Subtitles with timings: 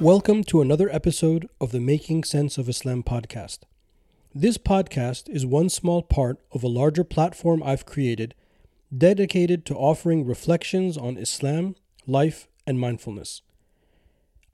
[0.00, 3.58] Welcome to another episode of the Making Sense of Islam podcast.
[4.34, 8.34] This podcast is one small part of a larger platform I've created
[8.96, 11.76] dedicated to offering reflections on Islam,
[12.06, 13.42] life, and mindfulness.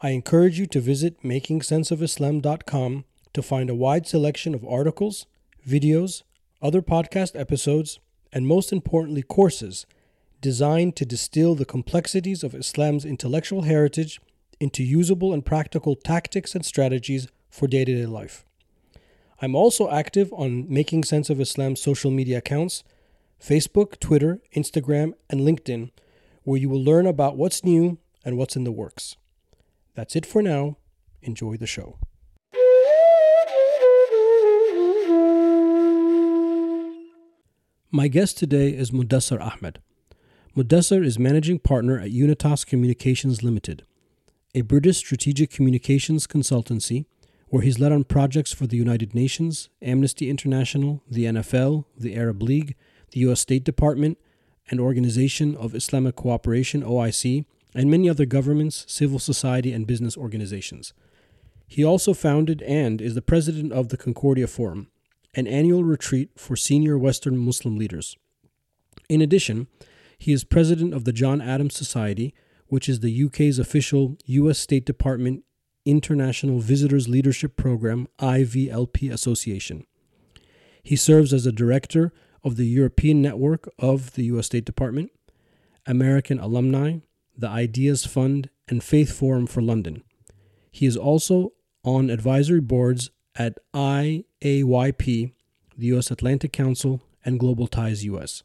[0.01, 5.27] I encourage you to visit makingsenseofislam.com to find a wide selection of articles,
[5.65, 6.25] videos,
[6.61, 8.01] other podcast episodes,
[8.33, 9.87] and most importantly, courses
[10.41, 14.21] designed to distill the complexities of Islam's intellectual heritage
[14.61, 18.45] into usable and practical tactics and strategies for day to day life.
[19.41, 22.85] I'm also active on Making Sense of Islam's social media accounts
[23.41, 25.91] Facebook, Twitter, Instagram, and LinkedIn,
[26.45, 29.17] where you will learn about what's new and what's in the works.
[29.95, 30.79] That's it for now.
[31.23, 31.99] Enjoy the show.
[37.91, 39.81] My guest today is Mudassar Ahmed.
[40.55, 43.86] Mudassar is managing partner at Unitas Communications Limited,
[44.57, 47.05] a British strategic communications consultancy
[47.49, 52.43] where he's led on projects for the United Nations, Amnesty International, the NFL, the Arab
[52.43, 52.75] League,
[53.11, 53.41] the U.S.
[53.41, 54.17] State Department,
[54.71, 60.95] and Organization of Islamic Cooperation, OIC, and many other governments, civil society, and business organizations.
[61.69, 64.89] He also founded and is the president of the Concordia Forum,
[65.35, 68.17] an annual retreat for senior Western Muslim leaders.
[69.11, 69.67] In addition,
[70.17, 72.35] he is president of the John Adams Society,
[72.69, 75.45] which is the UK's official US State Department
[75.85, 79.87] International Visitors Leadership Program IVLP association.
[80.83, 82.13] He serves as a director
[82.43, 85.11] of the European Network of the US State Department,
[85.87, 86.99] American Alumni,
[87.37, 90.03] the Ideas Fund, and Faith Forum for London.
[90.71, 91.53] He is also
[91.85, 95.33] on advisory boards at IAYP,
[95.79, 96.11] the U.S.
[96.11, 98.43] Atlantic Council, and Global Ties US.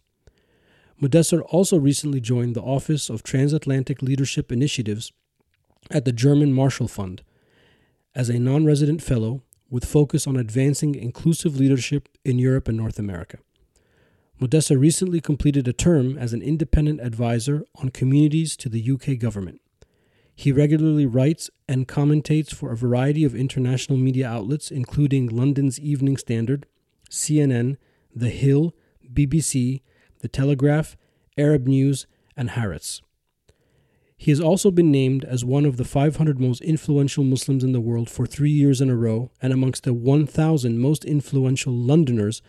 [1.01, 5.11] Mudassar also recently joined the Office of Transatlantic Leadership Initiatives
[5.89, 7.23] at the German Marshall Fund
[8.13, 12.99] as a non resident fellow with focus on advancing inclusive leadership in Europe and North
[12.99, 13.39] America.
[14.39, 19.61] Mudassar recently completed a term as an independent advisor on communities to the UK government.
[20.35, 26.17] He regularly writes and commentates for a variety of international media outlets, including London's Evening
[26.17, 26.65] Standard,
[27.09, 27.77] CNN,
[28.15, 28.73] The Hill,
[29.11, 29.81] BBC,
[30.21, 30.95] The Telegraph,
[31.37, 33.01] Arab News, and Haaretz.
[34.17, 37.81] He has also been named as one of the 500 most influential Muslims in the
[37.81, 42.43] world for three years in a row and amongst the 1,000 most influential Londoners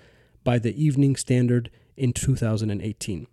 [0.45, 3.27] by the Evening Standard in 2018.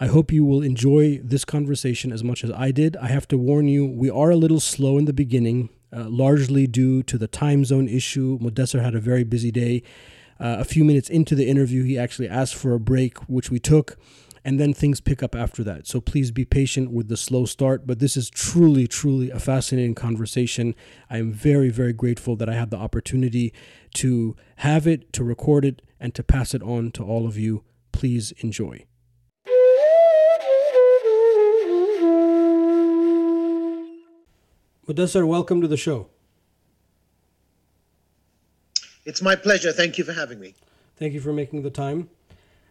[0.00, 2.96] I hope you will enjoy this conversation as much as I did.
[2.96, 6.66] I have to warn you, we are a little slow in the beginning, uh, largely
[6.66, 8.40] due to the time zone issue.
[8.40, 9.84] Mudassar had a very busy day.
[10.42, 13.60] Uh, a few minutes into the interview, he actually asked for a break, which we
[13.60, 13.96] took,
[14.44, 15.86] and then things pick up after that.
[15.86, 17.86] So please be patient with the slow start.
[17.86, 20.74] But this is truly, truly a fascinating conversation.
[21.08, 23.54] I am very, very grateful that I had the opportunity
[23.94, 27.62] to have it, to record it, and to pass it on to all of you.
[27.92, 28.84] Please enjoy.
[34.88, 36.08] Mudassar, welcome to the show.
[39.04, 39.72] It's my pleasure.
[39.72, 40.54] Thank you for having me.
[40.96, 42.08] Thank you for making the time.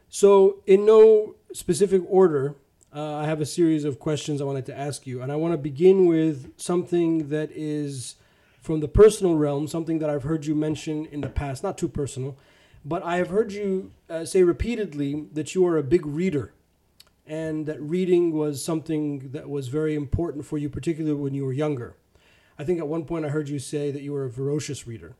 [0.10, 2.56] So, in no specific order,
[2.94, 5.22] uh, I have a series of questions I wanted to ask you.
[5.22, 8.16] And I want to begin with something that is
[8.62, 11.88] from the personal realm, something that I've heard you mention in the past, not too
[11.88, 12.38] personal,
[12.86, 16.54] but I have heard you uh, say repeatedly that you are a big reader
[17.26, 21.54] and that reading was something that was very important for you, particularly when you were
[21.54, 21.96] younger.
[22.60, 25.16] I think at one point I heard you say that you were a voracious reader.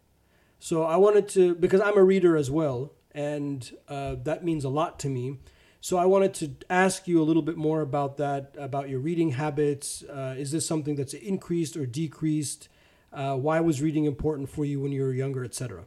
[0.64, 4.70] So I wanted to, because I'm a reader as well, and uh, that means a
[4.70, 5.40] lot to me.
[5.82, 9.32] So I wanted to ask you a little bit more about that, about your reading
[9.32, 10.04] habits.
[10.04, 12.70] Uh, is this something that's increased or decreased?
[13.12, 15.86] Uh, why was reading important for you when you were younger, etc.?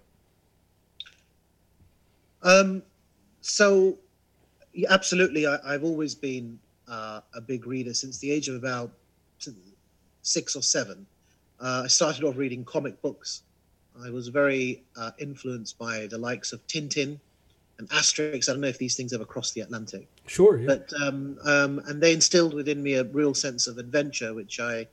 [2.42, 2.82] Um,
[3.42, 3.96] so,
[4.72, 8.90] yeah, absolutely, I, have always been uh, a big reader since the age of about
[10.22, 11.06] six or seven.
[11.60, 13.43] Uh, I started off reading comic books.
[14.02, 17.20] I was very uh, influenced by the likes of Tintin
[17.78, 18.48] and Asterix.
[18.48, 20.08] I don't know if these things ever crossed the Atlantic.
[20.26, 20.58] Sure.
[20.58, 20.66] Yeah.
[20.66, 24.86] But um, um, and they instilled within me a real sense of adventure, which I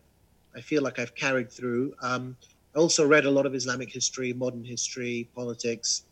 [0.55, 1.93] I feel like I've carried through.
[2.01, 2.35] Um,
[2.75, 6.03] I also read a lot of Islamic history, modern history, politics,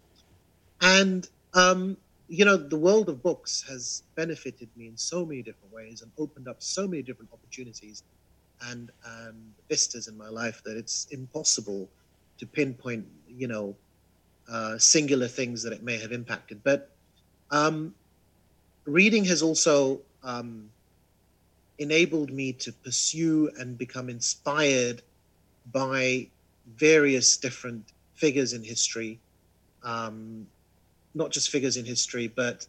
[0.81, 1.97] and um,
[2.27, 6.11] you know the world of books has benefited me in so many different ways and
[6.17, 8.03] opened up so many different opportunities
[8.69, 11.89] and and vistas in my life that it's impossible
[12.39, 13.75] to pinpoint, you know,
[14.51, 16.63] uh, singular things that it may have impacted.
[16.63, 16.89] But
[17.51, 17.93] um,
[18.85, 20.69] reading has also um,
[21.77, 25.01] enabled me to pursue and become inspired
[25.71, 26.27] by
[26.75, 29.19] various different figures in history,
[29.83, 30.47] um,
[31.13, 32.65] not just figures in history, but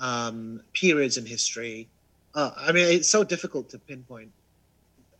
[0.00, 1.88] um, periods in history.
[2.34, 4.30] Uh, I mean, it's so difficult to pinpoint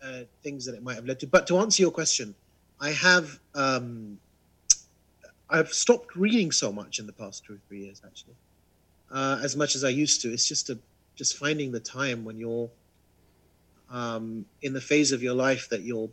[0.02, 1.26] uh, things that it might have led to.
[1.26, 2.34] But to answer your question,
[2.80, 4.20] I have um,
[5.48, 8.36] I've stopped reading so much in the past two or three years, actually,
[9.10, 10.32] uh, as much as I used to.
[10.32, 10.78] It's just a
[11.16, 12.70] just finding the time when you're
[13.88, 16.10] um, in the phase of your life that you're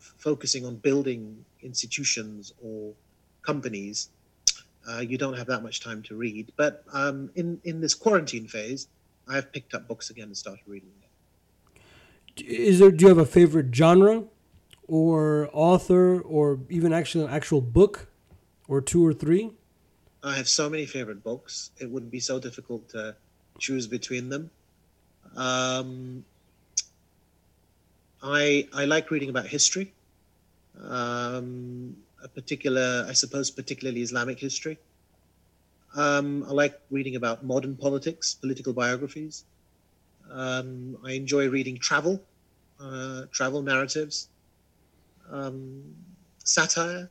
[0.00, 2.94] f- focusing on building institutions or
[3.42, 4.10] companies.
[4.88, 6.52] Uh, you don't have that much time to read.
[6.56, 8.88] But um, in in this quarantine phase,
[9.28, 11.10] I've picked up books again and started reading again.
[12.36, 12.90] Is there?
[12.90, 14.24] Do you have a favorite genre,
[14.88, 18.08] or author, or even actually an actual book
[18.66, 19.52] or two or three?
[20.22, 21.70] I have so many favorite books.
[21.78, 23.14] It wouldn't be so difficult to
[23.58, 24.50] choose between them.
[25.36, 26.24] Um,
[28.22, 29.92] I I like reading about history,
[30.82, 34.78] um, a particular, I suppose, particularly Islamic history.
[35.94, 39.44] Um, I like reading about modern politics, political biographies.
[40.30, 42.20] Um, I enjoy reading travel,
[42.80, 44.28] uh, travel narratives,
[45.30, 45.82] um,
[46.44, 47.08] satire.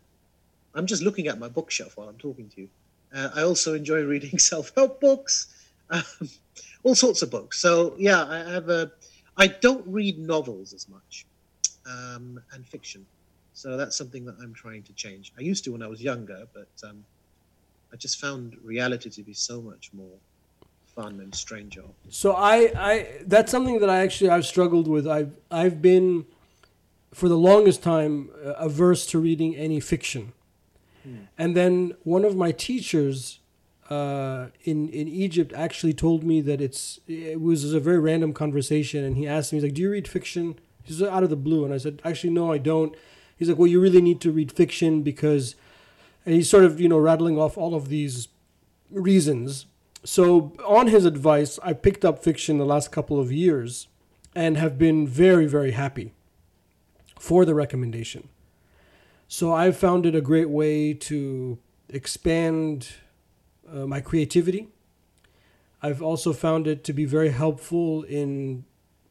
[0.75, 2.69] I'm just looking at my bookshelf while I'm talking to you.
[3.13, 5.47] Uh, I also enjoy reading self-help books,
[5.89, 6.03] um,
[6.83, 7.59] all sorts of books.
[7.59, 8.91] So yeah, I have a.
[9.37, 11.25] I don't read novels as much,
[11.85, 13.05] um, and fiction.
[13.53, 15.31] So that's something that I'm trying to change.
[15.37, 17.03] I used to when I was younger, but um,
[17.91, 20.17] I just found reality to be so much more
[20.85, 21.83] fun and stranger.
[22.09, 25.07] So I, I that's something that I actually I've struggled with.
[25.07, 26.25] I've I've been
[27.17, 30.33] for the longest time uh, averse to reading any fiction.
[31.35, 33.39] And then one of my teachers
[33.89, 39.03] uh, in in Egypt actually told me that it's it was a very random conversation,
[39.03, 41.65] and he asked me, he's like, "Do you read fiction?" He's out of the blue,
[41.65, 42.93] and I said, "Actually, no, I don't."
[43.37, 45.55] He's like, "Well, you really need to read fiction because,"
[46.25, 48.27] and he's sort of you know rattling off all of these
[48.91, 49.65] reasons.
[50.03, 53.87] So on his advice, I picked up fiction the last couple of years,
[54.35, 56.11] and have been very very happy
[57.19, 58.29] for the recommendation.
[59.27, 61.57] So I've found it a great way to
[61.89, 62.89] expand
[63.69, 64.69] uh, my creativity.
[65.81, 68.65] I've also found it to be very helpful in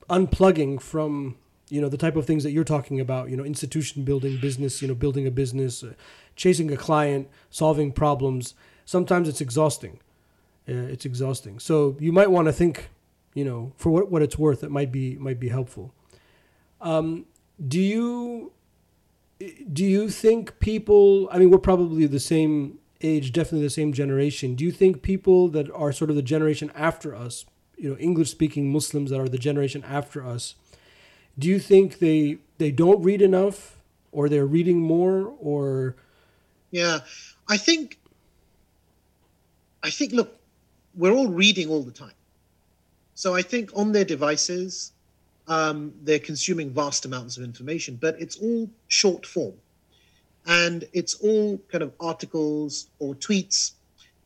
[0.09, 1.37] unplugging from
[1.69, 4.81] you know the type of things that you're talking about you know institution building business
[4.81, 5.95] you know building a business uh,
[6.37, 8.55] chasing a client solving problems
[8.85, 9.99] sometimes it's exhausting
[10.69, 12.91] uh, it's exhausting so you might want to think
[13.35, 15.93] you know for what, what it's worth it might be might be helpful
[16.81, 17.27] um,
[17.65, 18.53] do you
[19.73, 24.55] do you think people i mean we're probably the same age definitely the same generation
[24.55, 27.45] do you think people that are sort of the generation after us
[27.77, 30.55] you know english speaking muslims that are the generation after us
[31.39, 33.77] do you think they they don't read enough
[34.17, 35.95] or they're reading more or
[36.71, 37.01] Yeah,
[37.49, 37.99] I think.
[39.83, 40.13] I think.
[40.13, 40.41] Look,
[40.95, 42.17] we're all reading all the time,
[43.15, 44.93] so I think on their devices,
[45.49, 49.55] um, they're consuming vast amounts of information, but it's all short form,
[50.47, 53.73] and it's all kind of articles or tweets,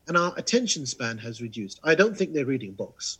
[0.07, 1.79] and our attention span has reduced.
[1.83, 3.19] I don't think they're reading books.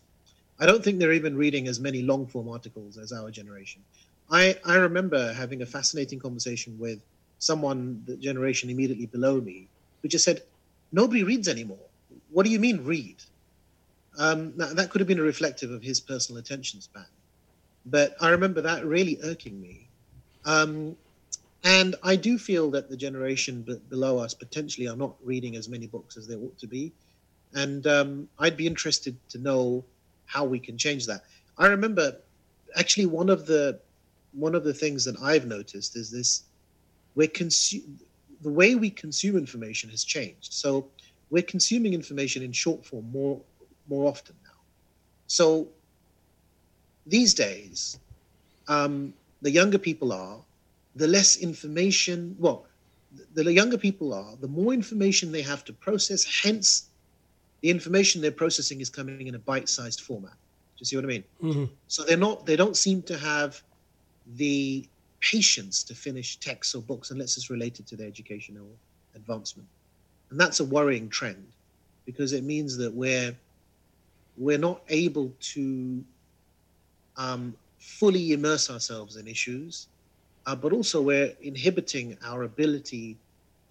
[0.60, 3.82] I don't think they're even reading as many long form articles as our generation.
[4.30, 7.00] I, I remember having a fascinating conversation with
[7.40, 9.68] someone, the generation immediately below me,
[10.02, 10.44] who just said,
[10.92, 11.80] Nobody reads anymore.
[12.32, 13.16] What do you mean, read?
[14.18, 17.06] Um, now, that could have been a reflective of his personal attention span.
[17.86, 19.90] But I remember that really irking me.
[20.46, 20.96] Um,
[21.64, 25.70] and I do feel that the generation b- below us potentially are not reading as
[25.70, 26.92] many books as they ought to be.
[27.54, 29.86] And um, I'd be interested to know
[30.26, 31.24] how we can change that.
[31.58, 32.18] I remember
[32.76, 33.80] actually one of the
[34.34, 36.44] one of the things that I've noticed is this
[37.16, 37.84] we're consu-
[38.42, 40.54] the way we consume information has changed.
[40.54, 40.88] So
[41.30, 43.42] we're consuming information in short form more
[43.88, 44.60] more often now.
[45.28, 45.68] So
[47.12, 48.00] these days,
[48.68, 50.38] um, the younger people are,
[50.96, 52.36] the less information.
[52.40, 52.66] Well,
[53.34, 56.24] the, the younger people are, the more information they have to process.
[56.44, 56.88] Hence,
[57.62, 60.32] the information they're processing is coming in a bite-sized format.
[60.32, 61.24] Do you see what I mean?
[61.44, 61.66] mm-hmm.
[61.88, 62.46] So they're not.
[62.46, 63.62] They don't seem to have
[64.36, 64.88] the
[65.20, 68.68] patience to finish texts or books unless it's related to their educational
[69.16, 69.68] advancement,
[70.32, 71.46] and that's a worrying trend
[72.06, 73.36] because it means that we're
[74.38, 76.04] we're not able to
[77.18, 79.88] um, fully immerse ourselves in issues,
[80.46, 83.18] uh, but also we're inhibiting our ability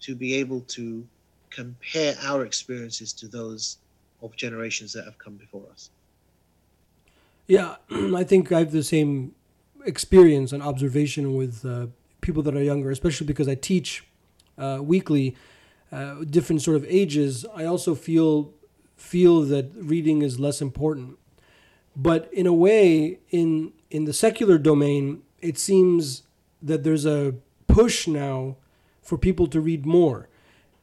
[0.01, 1.05] to be able to
[1.49, 3.77] compare our experiences to those
[4.21, 5.89] of generations that have come before us.
[7.47, 9.35] Yeah, I think I have the same
[9.85, 11.87] experience and observation with uh,
[12.21, 14.05] people that are younger, especially because I teach
[14.57, 15.35] uh, weekly,
[15.91, 17.45] uh, different sort of ages.
[17.53, 18.53] I also feel
[18.95, 21.17] feel that reading is less important.
[21.95, 26.23] But in a way, in in the secular domain, it seems
[26.61, 27.35] that there's a
[27.67, 28.55] push now
[29.01, 30.27] for people to read more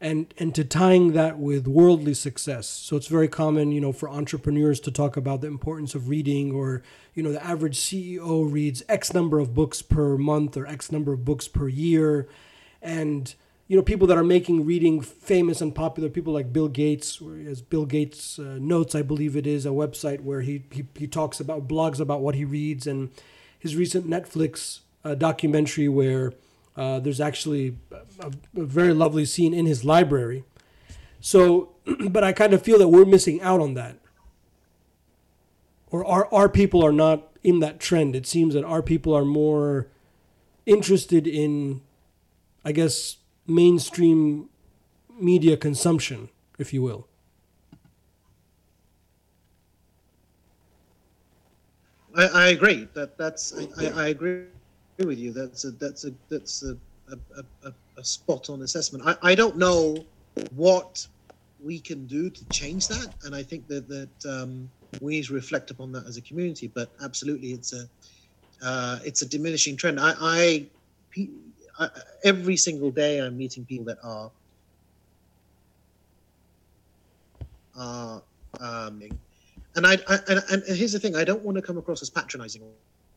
[0.01, 2.69] and and to tying that with worldly success.
[2.69, 6.53] So it's very common you know for entrepreneurs to talk about the importance of reading
[6.53, 6.83] or
[7.15, 11.13] you know the average ceo reads x number of books per month or x number
[11.13, 12.29] of books per year.
[12.81, 13.35] And
[13.69, 17.55] you know people that are making reading famous and popular people like bill gates where
[17.69, 21.39] bill gates uh, notes i believe it is a website where he, he he talks
[21.39, 23.11] about blogs about what he reads and
[23.59, 26.33] his recent netflix uh, documentary where
[26.79, 30.45] uh, there's actually a, a, very lovely scene in his library.
[31.21, 31.71] So,
[32.09, 33.99] but I kind of feel that we're missing out on that.
[35.91, 38.15] Or our, our people are not in that trend.
[38.15, 39.89] It seems that our people are more
[40.67, 41.81] interested in,
[42.65, 43.17] I guess,
[43.49, 44.49] mainstream
[45.19, 46.29] media consumption,
[46.59, 47.09] if you will.
[52.17, 52.89] I, I agree.
[52.95, 54.45] That that's I, I agree
[54.99, 55.33] with you.
[55.33, 56.77] That's a that's a that's a
[57.11, 59.05] a, a, a spot on assessment.
[59.07, 60.05] I, I don't know
[60.55, 61.07] what
[61.63, 65.35] we can do to change that, and I think that that um, we need to
[65.35, 66.69] reflect upon that as a community.
[66.69, 67.89] But absolutely, it's a
[68.63, 70.01] uh, it's a diminishing trend.
[70.01, 70.67] I, I,
[71.79, 71.89] I
[72.25, 74.31] every single day I'm meeting people that are
[77.77, 78.23] are
[78.61, 79.03] um,
[79.77, 82.11] and I, I and, and here's the thing: I don't want to come across as
[82.11, 82.63] patronizing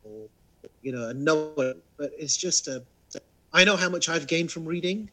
[0.04, 0.28] or
[0.82, 1.08] you know,
[1.58, 2.82] it, but it's just a.
[3.52, 5.10] I know how much I've gained from reading,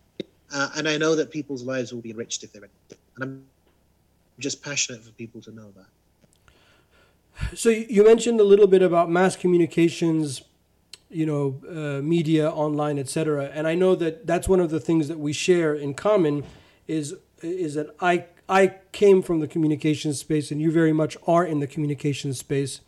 [0.53, 2.71] uh, and I know that people's lives will be enriched if they're read.
[3.15, 3.45] And I'm
[4.39, 5.87] just passionate for people to know that.
[7.57, 10.41] So you mentioned a little bit about mass communications,
[11.09, 13.49] you know, uh, media, online, etc.
[13.53, 16.43] And I know that that's one of the things that we share in common,
[16.87, 21.45] is is that I I came from the communications space, and you very much are
[21.45, 22.81] in the communications space.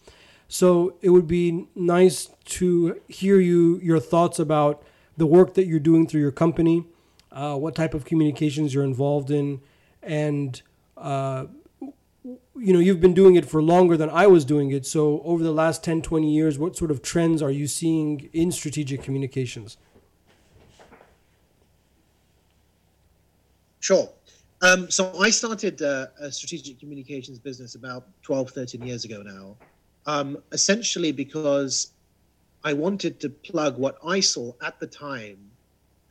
[0.47, 4.83] So it would be nice to hear you your thoughts about
[5.17, 6.85] the work that you're doing through your company,
[7.31, 9.61] uh, what type of communications you're involved in,
[10.03, 10.61] and
[10.97, 11.45] uh,
[12.61, 14.85] you know you've been doing it for longer than I was doing it.
[14.85, 18.51] So over the last 10, 20 years, what sort of trends are you seeing in
[18.51, 19.77] strategic communications?
[23.79, 24.09] Sure.
[24.61, 29.57] Um, so I started uh, a strategic communications business about 12, 13 years ago now
[30.05, 31.91] um, essentially because
[32.63, 35.37] I wanted to plug what I saw at the time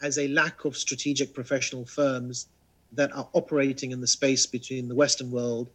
[0.02, 2.48] as a lack of strategic professional firms
[2.92, 5.68] that are operating in the space between the Western world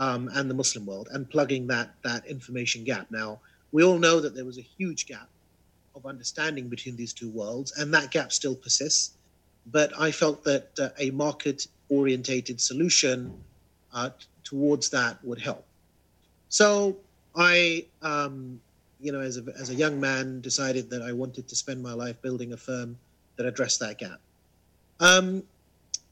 [0.00, 3.06] um, and the Muslim world and plugging that that information gap.
[3.10, 3.38] Now
[3.70, 5.28] we all know that there was a huge gap
[5.94, 9.12] of understanding between these two worlds, and that gap still persists.
[9.66, 13.32] But I felt that uh, a market orientated solution
[13.92, 14.10] uh,
[14.42, 15.64] towards that would help.
[16.48, 16.96] So
[17.36, 18.60] I, um,
[19.00, 21.92] you know, as a, as a young man, decided that I wanted to spend my
[21.92, 22.98] life building a firm
[23.36, 24.20] that addressed that gap.
[24.98, 25.42] Um,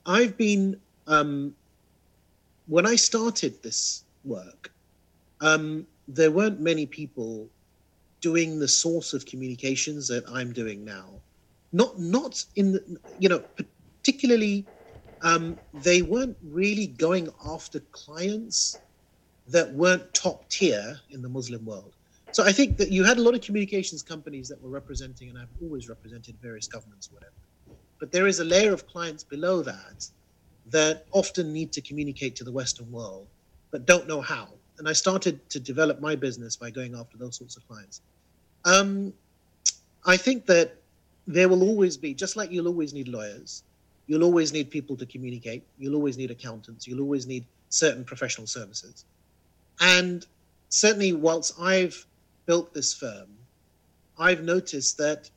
[0.07, 1.55] I've been, um,
[2.69, 4.71] when I started this work,
[5.41, 7.49] um, there weren't many people
[8.21, 11.23] doing the source of communications that I'm doing now.
[11.73, 13.43] Not, not in the, you know,
[14.03, 14.67] particularly,
[15.23, 18.81] um, they weren't really going after clients
[19.47, 21.95] that weren't top tier in the Muslim world.
[22.33, 25.39] So I think that you had a lot of communications companies that were representing, and
[25.39, 27.33] I've always represented various governments, whatever.
[27.99, 30.07] But there is a layer of clients below that
[30.71, 33.27] that often need to communicate to the Western world,
[33.71, 34.49] but don't know how.
[34.79, 38.01] And I started to develop my business by going after those sorts of clients.
[38.65, 39.13] Um,
[40.07, 40.77] I think that
[41.27, 43.63] there will always be, just like you'll always need lawyers,
[44.07, 48.47] you'll always need people to communicate, you'll always need accountants, you'll always need certain professional
[48.47, 49.05] services.
[49.81, 50.25] And
[50.69, 52.07] certainly, whilst I've
[52.47, 53.29] built this firm,
[54.19, 55.31] I've noticed that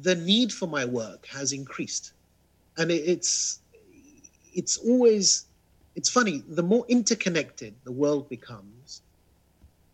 [0.00, 2.12] the need for my work has increased.
[2.78, 3.60] And it's
[4.52, 5.46] it's always
[5.94, 9.02] it's funny, the more interconnected the world becomes,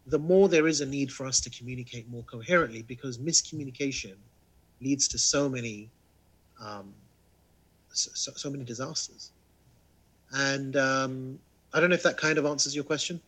[0.06, 4.14] the more there is a need for us to communicate more coherently because miscommunication
[4.80, 5.90] leads to so many
[6.60, 6.94] um,
[7.92, 9.32] so, so many disasters.
[10.32, 11.38] And um,
[11.72, 13.20] I don't know if that kind of answers your question.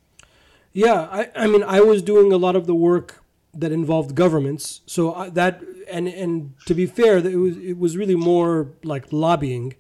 [0.73, 3.23] Yeah, I, I mean, I was doing a lot of the work
[3.53, 5.61] that involved governments, so I, that
[5.91, 9.75] and and to be fair, it was it was really more like lobbying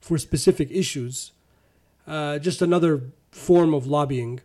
[0.00, 1.32] for specific issues,
[2.06, 4.40] uh, just another form of lobbying,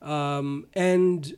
[0.00, 1.36] um, and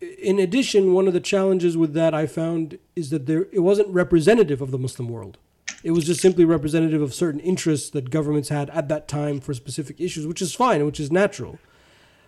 [0.00, 3.88] in addition, one of the challenges with that I found is that there it wasn't
[3.88, 5.38] representative of the Muslim world.
[5.84, 9.54] It was just simply representative of certain interests that governments had at that time for
[9.54, 11.58] specific issues, which is fine, which is natural.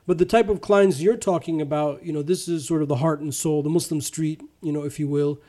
[0.06, 2.96] But the type of clients you're talking about, you know, this is sort of the
[2.96, 5.40] heart and soul, the Muslim street, you know, if you will.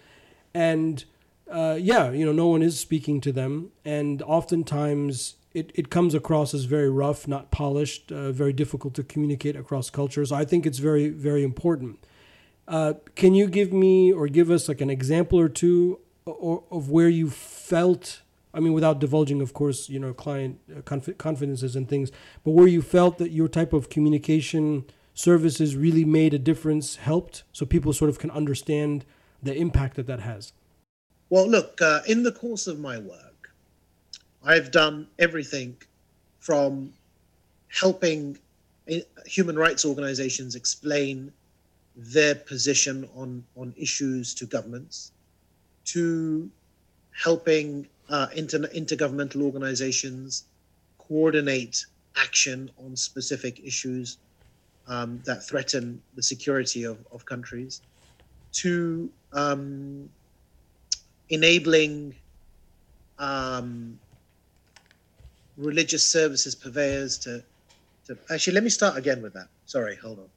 [0.54, 1.04] And
[1.52, 3.72] uh, yeah, you know, no one is speaking to them.
[3.84, 9.04] And oftentimes it, it comes across as very rough, not polished, uh, very difficult to
[9.04, 10.32] communicate across cultures.
[10.32, 12.06] I think it's very, very important.
[12.68, 16.90] Uh, can you give me or give us like an example or two or, of
[16.90, 18.22] where you felt
[18.54, 22.12] I mean, without divulging, of course, you know, client uh, conf- confidences and things,
[22.44, 27.44] but where you felt that your type of communication services really made a difference, helped,
[27.54, 29.06] so people sort of can understand
[29.42, 30.52] the impact that that has?
[31.32, 33.54] Well, look, uh, in the course of my work,
[34.44, 35.78] I've done everything
[36.40, 36.92] from
[37.70, 38.38] helping
[38.92, 38.96] uh,
[39.26, 41.32] human rights organizations explain
[41.96, 45.14] their position on, on issues to governments,
[45.86, 46.52] to
[47.14, 50.44] helping uh, inter- intergovernmental organizations
[50.98, 51.86] coordinate
[52.18, 54.18] action on specific issues
[54.90, 57.82] um, that threaten the security of, of countries,
[58.52, 60.10] to um,
[61.32, 62.16] enabling
[63.18, 64.00] um,
[65.58, 67.44] religious services purveyors to,
[68.06, 68.18] to.
[68.30, 69.48] Actually, let me start again with that.
[69.66, 70.30] Sorry, hold on.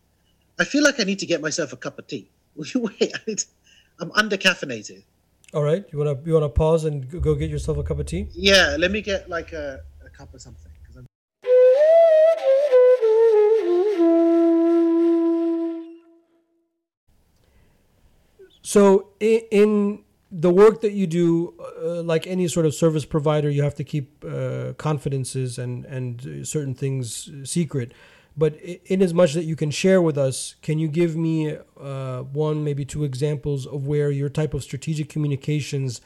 [0.58, 2.30] I feel like I need to get myself a cup of tea.
[2.56, 3.44] Will you wait?
[4.00, 5.02] I'm under caffeinated.
[5.52, 8.26] All right, you wanna you wanna pause and go get yourself a cup of tea?
[8.32, 10.72] Yeah, let me get like a, a cup of something.
[18.64, 20.03] So in, in
[20.36, 23.84] the work that you do, uh, like any sort of service provider, you have to
[23.84, 27.92] keep uh, confidences and and certain things secret.
[28.36, 32.22] But in as much that you can share with us, can you give me uh,
[32.22, 36.00] one, maybe two examples of where your type of strategic communications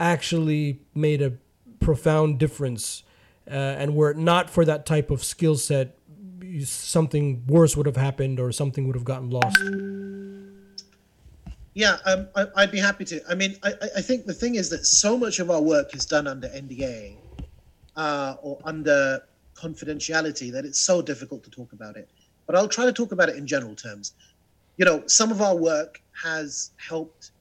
[0.00, 1.34] actually made a
[1.80, 3.02] profound difference,
[3.46, 5.98] uh, and were it not for that type of skill set,
[6.64, 9.58] something worse would have happened or something would have gotten lost?
[11.74, 13.20] Yeah, um, I, would be happy to.
[13.28, 16.06] I mean, I, I, think the thing is that so much of our work is
[16.06, 17.16] done under NDA
[17.96, 22.08] uh, or under confidentiality that it's so difficult to talk about it.
[22.46, 24.12] But I'll try to talk about it in general terms.
[24.76, 27.32] You know, some of our work has helped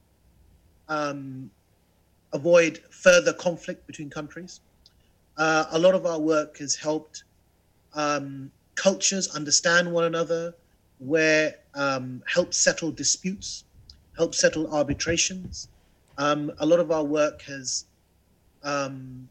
[0.89, 1.51] um,
[2.31, 4.61] avoid further conflict between countries.
[5.37, 7.23] Uh, a lot of our work has helped
[7.93, 10.55] um, cultures understand one another,
[10.99, 13.65] where um, help settle disputes,
[14.17, 15.67] help settle arbitrations.
[16.17, 17.85] Um, a lot of our work has
[18.63, 19.27] um,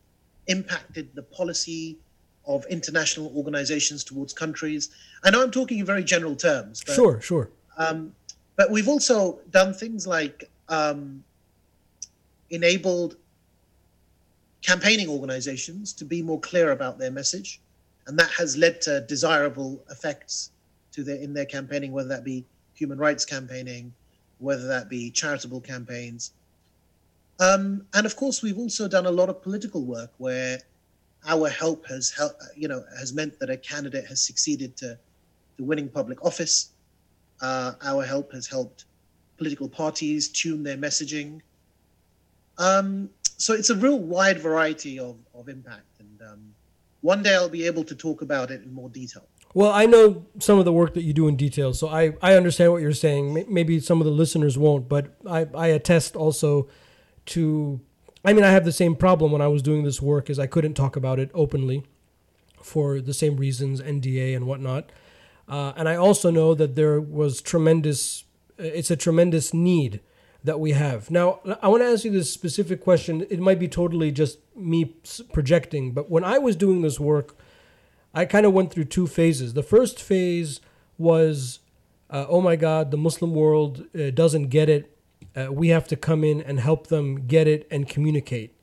[0.47, 1.99] impacted the policy
[2.47, 4.91] of international organizations towards countries.
[5.23, 6.83] I know I'm talking in very general terms.
[6.85, 7.51] But, sure, sure.
[7.79, 8.13] Um,
[8.57, 11.23] but we've also done things like um,
[12.51, 13.17] enabled
[14.63, 17.61] campaigning organizations to be more clear about their message,
[18.07, 20.51] and that has led to desirable effects
[20.93, 23.93] to their in their campaigning, whether that be human rights campaigning,
[24.43, 26.33] whether that be charitable campaigns.
[27.41, 30.59] Um, and of course, we've also done a lot of political work where
[31.27, 34.99] our help has help, you know has meant that a candidate has succeeded to,
[35.57, 36.71] to winning public office.
[37.41, 38.85] Uh, our help has helped
[39.37, 41.41] political parties tune their messaging.
[42.59, 46.55] Um, so it's a real wide variety of, of impact, and um,
[47.01, 49.27] one day I'll be able to talk about it in more detail.
[49.55, 52.35] Well, I know some of the work that you do in detail, so I, I
[52.35, 53.47] understand what you're saying.
[53.49, 56.69] Maybe some of the listeners won't, but I, I attest also
[57.27, 57.81] to
[58.25, 60.47] I mean, I have the same problem when I was doing this work, is I
[60.47, 61.85] couldn't talk about it openly
[62.63, 64.91] for the same reasons, NDA and whatnot.
[65.49, 68.25] Uh, and I also know that there was tremendous,
[68.59, 70.01] it's a tremendous need
[70.45, 71.11] that we have.
[71.11, 73.27] Now, I want to ask you this specific question.
[73.29, 74.97] It might be totally just me
[75.33, 77.37] projecting, but when I was doing this work,
[78.15, 79.55] I kind of went through two phases.
[79.55, 80.61] The first phase
[80.99, 81.61] was,
[82.11, 84.93] uh, oh my God, the Muslim world uh, doesn't get it
[85.35, 88.55] uh, we have to come in and help them get it and communicate.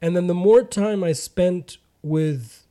[0.00, 2.66] And then the more time I spent with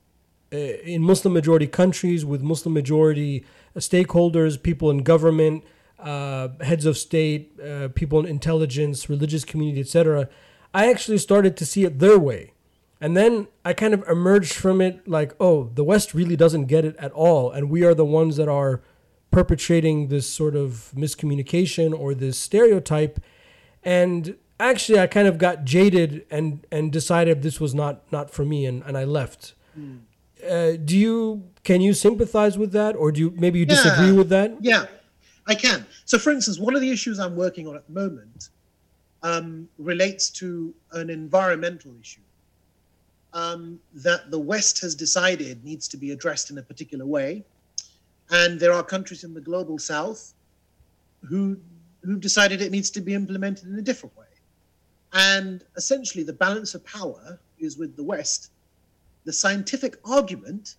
[0.53, 3.45] uh, in Muslim majority countries with Muslim majority
[3.77, 5.63] stakeholders, people in government,
[5.97, 10.27] uh, heads of state, uh, people in intelligence, religious community, etc.,
[10.73, 12.53] I actually started to see it their way.
[13.01, 16.85] And then I kind of emerged from it like, oh, the West really doesn't get
[16.85, 17.49] it at all.
[17.49, 18.83] And we are the ones that are
[19.31, 23.19] perpetrating this sort of miscommunication or this stereotype.
[23.83, 28.45] And actually, I kind of got jaded and, and decided this was not, not for
[28.45, 29.55] me, and, and I left.
[29.77, 30.01] Mm.
[30.47, 34.13] Uh, do you can you sympathize with that, or do you maybe you disagree yeah,
[34.13, 34.57] with that?
[34.59, 34.85] Yeah,
[35.47, 35.85] I can.
[36.05, 38.49] So, for instance, one of the issues I'm working on at the moment
[39.21, 42.21] um, relates to an environmental issue
[43.33, 47.43] um, that the West has decided needs to be addressed in a particular way.
[48.29, 50.33] And there are countries in the global south
[51.21, 51.57] who,
[52.03, 54.25] who've decided it needs to be implemented in a different way.
[55.13, 58.51] And essentially, the balance of power is with the West.
[59.25, 60.75] The scientific argument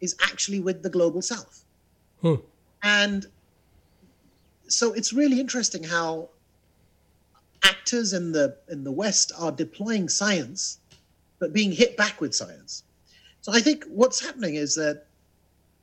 [0.00, 1.64] is actually with the global south.
[2.20, 2.34] Hmm.
[2.82, 3.26] And
[4.68, 6.28] so it's really interesting how
[7.62, 10.79] actors in the in the West are deploying science,
[11.40, 12.84] but being hit back with science.
[13.40, 15.06] So I think what's happening is that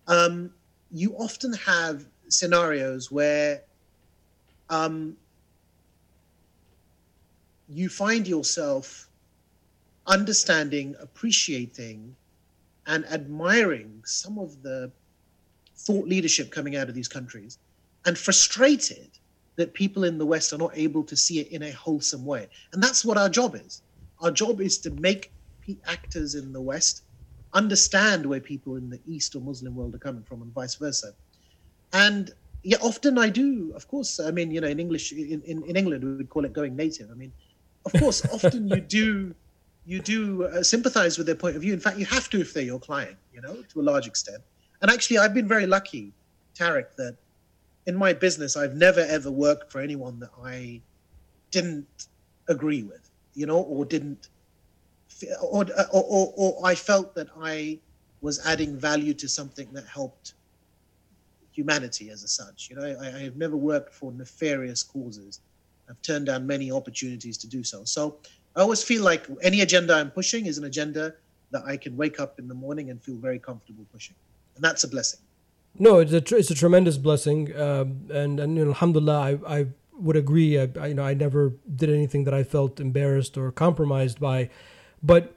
[0.08, 0.52] um,
[0.92, 3.62] you often have scenarios where
[4.70, 5.18] um,
[7.68, 9.10] you find yourself
[10.06, 12.16] understanding, appreciating,
[12.86, 14.92] and admiring some of the
[15.76, 17.58] thought leadership coming out of these countries,
[18.06, 19.10] and frustrated
[19.58, 22.48] that people in the West are not able to see it in a wholesome way.
[22.72, 23.82] And that's what our job is.
[24.22, 25.32] Our job is to make
[25.88, 27.04] actors in the West
[27.54, 31.14] understand where people in the East or Muslim world are coming from, and vice versa.
[31.94, 32.32] And
[32.64, 34.20] yeah, often I do, of course.
[34.20, 36.76] I mean, you know, in English, in, in, in England, we would call it going
[36.76, 37.10] native.
[37.10, 37.32] I mean,
[37.86, 39.34] of course, often you do
[39.86, 41.74] you do uh, sympathize with their point of view.
[41.74, 44.44] In fact, you have to if they're your client, you know, to a large extent.
[44.82, 46.12] And actually, I've been very lucky,
[46.54, 47.16] Tarek, that
[47.86, 50.82] in my business, I've never ever worked for anyone that I
[51.52, 52.08] didn't
[52.50, 54.28] agree with, you know, or didn't,
[55.42, 57.80] or, or, or, or I felt that I
[58.22, 60.34] was adding value to something that helped
[61.52, 62.70] humanity as a such.
[62.70, 65.42] You know, I, I have never worked for nefarious causes.
[65.90, 67.84] I've turned down many opportunities to do so.
[67.84, 68.18] So
[68.56, 71.14] I always feel like any agenda I'm pushing is an agenda
[71.52, 74.16] that I can wake up in the morning and feel very comfortable pushing,
[74.56, 75.20] and that's a blessing.
[75.80, 79.60] No, it's a tr- it's a tremendous blessing, um, and and you know, Alhamdulillah, I,
[79.60, 80.60] I would agree.
[80.60, 84.50] I, I, you know I never did anything that I felt embarrassed or compromised by,
[85.02, 85.36] but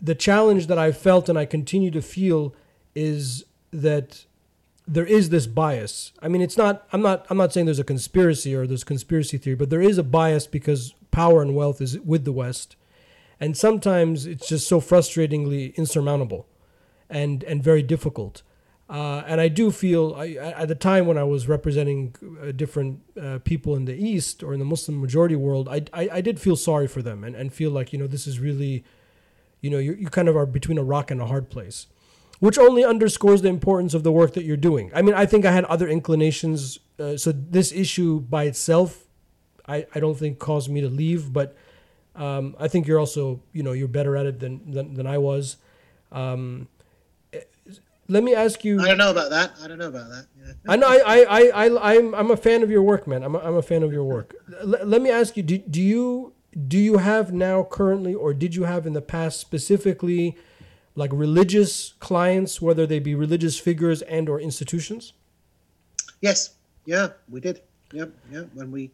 [0.00, 2.54] the challenge that I felt and I continue to feel
[2.94, 4.24] is that
[4.86, 6.12] there is this bias.
[6.20, 6.86] I mean, it's not.
[6.92, 7.26] I'm not.
[7.30, 10.46] I'm not saying there's a conspiracy or there's conspiracy theory, but there is a bias
[10.46, 12.76] because power and wealth is with the West,
[13.38, 16.46] and sometimes it's just so frustratingly insurmountable,
[17.08, 18.42] and and very difficult.
[18.90, 23.00] Uh, and I do feel I, at the time when I was representing uh, different
[23.18, 26.38] uh, people in the East or in the Muslim majority world, I, I, I, did
[26.38, 28.84] feel sorry for them and, and feel like, you know, this is really,
[29.62, 31.86] you know, you, you kind of are between a rock and a hard place,
[32.40, 34.90] which only underscores the importance of the work that you're doing.
[34.94, 36.78] I mean, I think I had other inclinations.
[36.98, 39.06] Uh, so this issue by itself,
[39.66, 41.56] I, I don't think caused me to leave, but
[42.16, 45.16] um, I think you're also, you know, you're better at it than, than, than I
[45.16, 45.56] was.
[46.10, 46.68] Um,
[48.08, 48.80] let me ask you.
[48.80, 49.52] I don't know about that.
[49.62, 50.26] I don't know about that.
[50.38, 50.52] Yeah.
[50.68, 50.88] I know.
[50.88, 53.22] I, I, I, I, I'm, I'm a fan of your work, man.
[53.22, 54.34] I'm a, I'm a fan of your work.
[54.60, 55.42] L- let me ask you.
[55.42, 56.31] Do, do you,
[56.68, 60.36] do you have now currently, or did you have in the past specifically,
[60.94, 65.14] like religious clients, whether they be religious figures and or institutions?
[66.20, 66.54] Yes.
[66.84, 67.62] Yeah, we did.
[67.92, 68.12] Yep.
[68.30, 68.42] Yeah.
[68.54, 68.90] When we,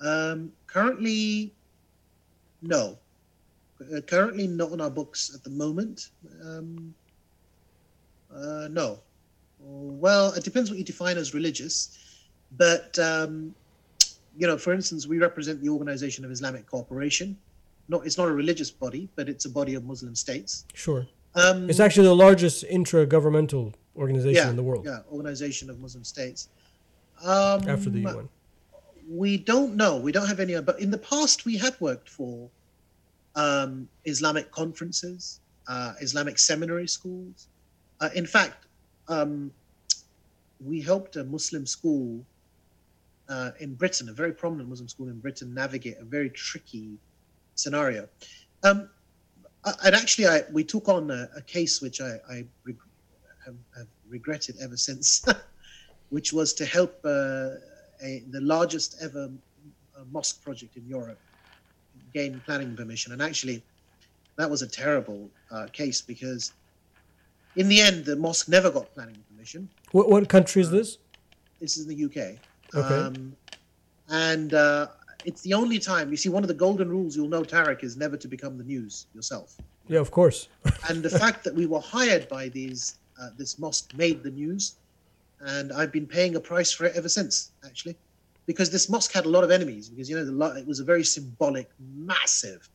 [0.00, 1.52] um, currently,
[2.62, 2.98] no.
[3.80, 6.10] Uh, currently not on our books at the moment.
[6.44, 6.94] Um,
[8.34, 9.00] uh, no.
[9.58, 11.98] Well, it depends what you define as religious.
[12.56, 13.54] But, um,
[14.36, 17.36] you know, for instance, we represent the Organization of Islamic Cooperation.
[17.88, 20.64] Not, it's not a religious body, but it's a body of Muslim states.
[20.74, 21.06] Sure.
[21.34, 24.84] Um, it's actually the largest intra-governmental organization yeah, in the world.
[24.84, 26.48] Yeah, Organization of Muslim States.
[27.22, 28.28] Um, After the UN.
[29.08, 29.96] We don't know.
[29.96, 30.58] We don't have any.
[30.60, 32.48] But in the past, we have worked for
[33.34, 37.48] um, Islamic conferences, uh, Islamic seminary schools,
[38.02, 38.66] uh, in fact,
[39.06, 39.52] um,
[40.58, 42.24] we helped a Muslim school
[43.28, 46.98] uh, in Britain, a very prominent Muslim school in Britain, navigate a very tricky
[47.54, 48.08] scenario.
[48.64, 48.88] Um,
[49.84, 52.76] and actually, I, we took on a, a case which I, I reg-
[53.44, 55.24] have, have, regretted ever since,
[56.10, 57.52] which was to help uh,
[58.02, 59.30] a, the largest ever
[59.96, 61.18] uh, mosque project in Europe
[62.12, 63.12] gain planning permission.
[63.12, 63.62] And actually,
[64.36, 66.52] that was a terrible uh, case because
[67.56, 69.68] in the end, the mosque never got planning permission.
[69.92, 70.98] What, what country is uh, this?
[71.60, 72.38] This is the UK.
[72.74, 72.94] Okay.
[72.94, 73.36] Um,
[74.08, 74.88] and uh,
[75.24, 77.96] it's the only time you see one of the golden rules you'll know, Tarek, is
[77.96, 79.56] never to become the news yourself.
[79.88, 80.48] Yeah, of course.
[80.88, 84.76] and the fact that we were hired by these uh, this mosque made the news,
[85.40, 87.96] and I've been paying a price for it ever since, actually,
[88.46, 89.88] because this mosque had a lot of enemies.
[89.88, 92.68] Because you know, the, it was a very symbolic, massive,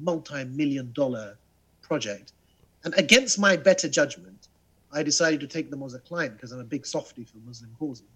[0.00, 1.38] multi-million dollar
[1.82, 2.32] project
[2.86, 4.46] and against my better judgment,
[4.92, 7.74] I decided to take them as a client because I'm a big softy for Muslim
[7.80, 8.06] causes.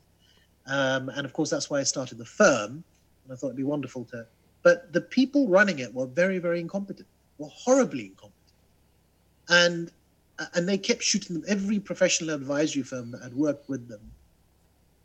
[0.70, 2.84] Um, and of course, that's why I started the firm.
[3.24, 4.26] And I thought it'd be wonderful to.
[4.62, 8.36] But the people running it were very, very incompetent, were horribly incompetent.
[9.48, 9.90] And
[10.54, 11.44] and they kept shooting them.
[11.48, 14.00] Every professional advisory firm that had worked with them,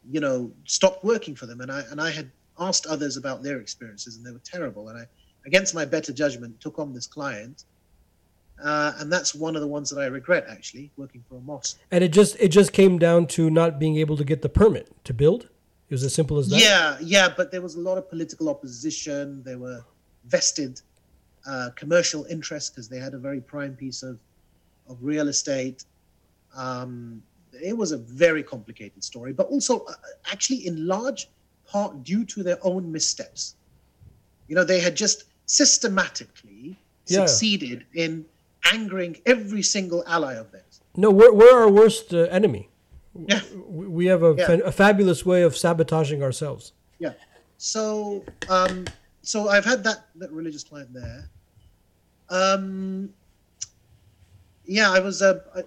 [0.10, 1.62] you know, stopped working for them.
[1.62, 4.89] And I and I had asked others about their experiences, and they were terrible.
[4.89, 5.06] And I,
[5.45, 7.65] against my better judgment, took on this client.
[8.63, 11.78] Uh, and that's one of the ones that I regret actually working for a mosque.
[11.91, 14.91] And it just it just came down to not being able to get the permit
[15.06, 15.49] to build.
[15.89, 16.60] It was as simple as that.
[16.60, 19.43] Yeah, yeah, but there was a lot of political opposition.
[19.43, 19.84] There were
[20.26, 20.82] vested
[21.48, 24.17] uh, commercial interests because they had a very prime piece of
[24.88, 25.86] of real estate.
[26.56, 27.21] Um,
[27.54, 29.93] it was a very complicated story, but also uh,
[30.32, 31.28] actually in large
[31.67, 33.56] part due to their own missteps.
[34.48, 37.26] You know, they had just systematically Yeah.
[37.26, 38.26] succeeded in
[38.74, 40.82] angering every single ally of theirs.
[40.95, 42.69] No, we're we're our worst uh, enemy.
[43.28, 43.41] Yeah.
[43.67, 44.45] We have a, Yeah.
[44.47, 46.73] fa- a fabulous way of sabotaging ourselves.
[46.99, 47.13] Yeah.
[47.58, 48.86] So, um,
[49.21, 51.30] so I've had that, that religious client there.
[52.30, 53.13] Um,
[54.65, 55.21] yeah, I was.
[55.21, 55.63] Uh, I,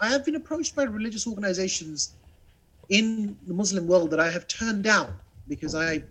[0.00, 2.12] I have been approached by religious organizations
[2.88, 5.14] in the Muslim world that I have turned down
[5.48, 6.02] because I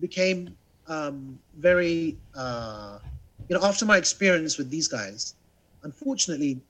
[0.00, 2.98] became um, very, uh,
[3.48, 5.34] you know, after my experience with these guys.
[5.84, 6.60] Unfortunately,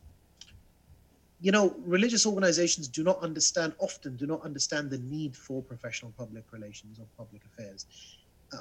[1.41, 6.13] you know, religious organizations do not understand, often do not understand the need for professional
[6.19, 7.87] public relations or public affairs.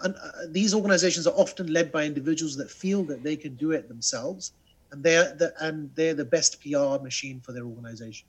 [0.04, 3.72] And uh, these organizations are often led by individuals that feel that they can do
[3.72, 4.52] it themselves,
[4.92, 8.28] and they're the, and they're the best PR machine for their organization.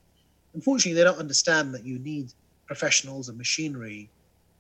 [0.55, 2.33] Unfortunately, they don't understand that you need
[2.67, 4.09] professionals and machinery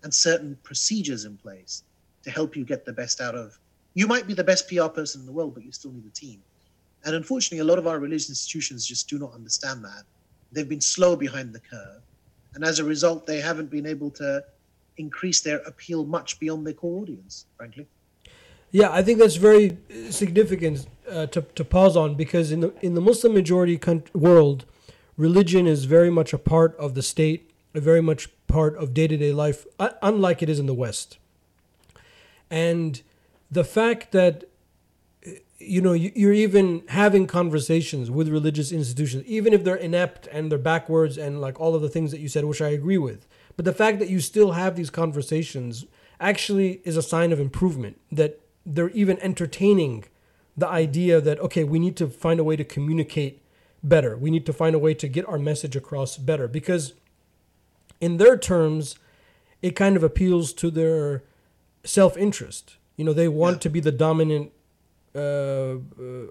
[0.02, 1.82] and certain procedures in place
[2.24, 3.58] to help you get the best out of.
[3.94, 6.10] You might be the best PR person in the world, but you still need a
[6.10, 6.42] team.
[7.04, 10.04] And unfortunately, a lot of our religious institutions just do not understand that.
[10.52, 12.02] They've been slow behind the curve.
[12.54, 14.44] And as a result, they haven't been able to
[14.96, 17.86] increase their appeal much beyond their core audience, frankly.
[18.70, 22.74] Yeah, I think that's very uh, significant uh, to, to pause on because in the
[22.82, 23.80] in the Muslim majority
[24.12, 24.66] world,
[25.16, 29.06] religion is very much a part of the state, a very much part of day
[29.06, 29.66] to day life,
[30.02, 31.18] unlike it is in the West.
[32.50, 33.00] And
[33.50, 34.44] the fact that
[35.58, 40.50] you know you- you're even having conversations with religious institutions, even if they're inept and
[40.50, 43.26] they're backwards and like all of the things that you said, which I agree with,
[43.56, 45.84] but the fact that you still have these conversations
[46.20, 50.04] actually is a sign of improvement that they're even entertaining
[50.56, 53.40] the idea that okay we need to find a way to communicate
[53.82, 54.16] better.
[54.16, 56.48] We need to find a way to get our message across better.
[56.48, 56.94] Because
[58.00, 58.96] in their terms
[59.62, 61.24] it kind of appeals to their
[61.84, 62.76] self-interest.
[62.96, 63.60] You know they want Yeah.
[63.60, 64.52] to be the dominant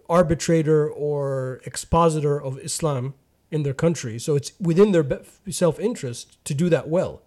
[0.09, 3.13] arbitrator or expositor of islam
[3.51, 5.05] in their country so it's within their
[5.49, 7.21] self-interest to do that well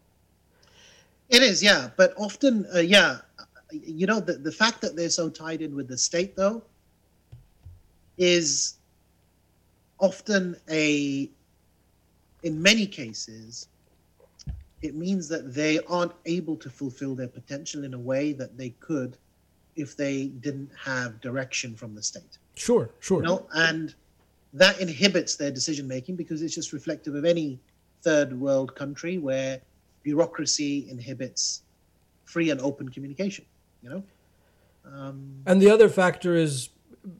[1.31, 1.91] It is, yeah.
[1.97, 3.19] But often, uh, yeah,
[3.71, 6.59] you know, the, the fact that they're so tied in with the state, though,
[8.19, 8.75] is
[9.99, 11.31] often a,
[12.43, 13.69] in many cases,
[14.83, 18.71] it means that they aren't able to fulfill their potential in a way that they
[18.81, 19.17] could
[19.81, 22.39] if they didn't have direction from the state.
[22.55, 23.95] sure sure You know, and
[24.55, 27.59] that inhibits their decision making because it's just reflective of any
[28.03, 29.61] third world country where
[30.03, 31.63] bureaucracy inhibits
[32.25, 33.45] free and open communication.
[33.83, 34.03] You know,
[34.85, 36.71] um, And the other factor is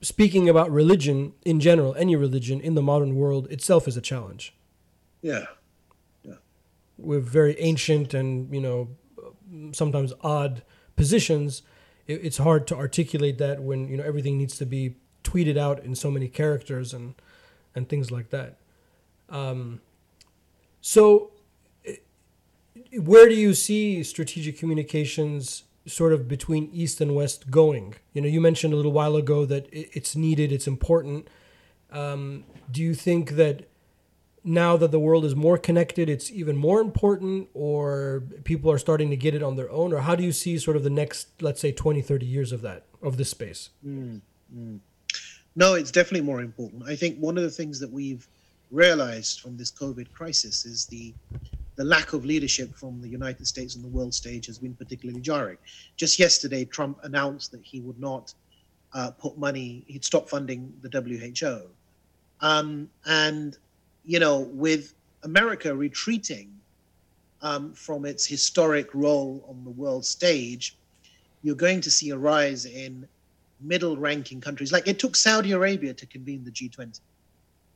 [0.03, 4.55] speaking about religion in general, any religion in the modern world itself is a challenge.
[5.23, 5.47] yeah,
[6.99, 8.89] With very ancient and, you know,
[9.73, 10.63] sometimes odd
[10.97, 11.63] positions,
[12.11, 15.85] it, it's hard to articulate that when, you know, everything needs to be tweeted out
[15.85, 17.15] in so many characters and
[17.75, 18.57] and things like that.
[19.29, 19.81] Um,
[20.81, 21.31] so
[22.99, 28.29] where do you see strategic communications sort of between east and west going you know
[28.29, 31.29] you mentioned a little while ago that it's needed it's important
[31.91, 33.69] um, do you think that
[34.43, 39.11] now that the world is more connected it's even more important or people are starting
[39.11, 41.29] to get it on their own or how do you see sort of the next
[41.43, 43.71] let's say 20 30 years of that of this space
[45.57, 46.85] no, it's definitely more important.
[46.85, 48.27] I think one of the things that we've
[48.71, 51.13] realized from this COVID crisis is the
[51.77, 55.21] the lack of leadership from the United States on the world stage has been particularly
[55.21, 55.57] jarring.
[55.97, 58.35] Just yesterday, Trump announced that he would not
[58.93, 61.71] uh, put money, he'd stop funding the WHO.
[62.47, 63.57] Um, and,
[64.11, 66.51] you know, with America retreating
[67.43, 70.77] um, from its historic role on the world stage,
[71.45, 73.07] you're going to see a rise in
[73.61, 74.73] middle ranking countries.
[74.73, 76.99] Like it took Saudi Arabia to convene the G20,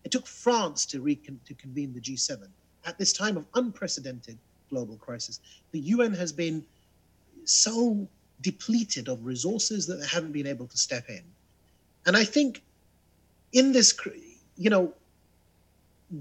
[0.03, 2.49] it took France to, recon- to convene the G7
[2.85, 4.37] at this time of unprecedented
[4.71, 5.39] global crisis.
[5.71, 6.65] The UN has been
[7.45, 8.09] so
[8.41, 11.23] depleted of resources that they haven't been able to step in.
[12.07, 12.61] And I think
[13.53, 13.97] in this,
[14.57, 14.93] you know,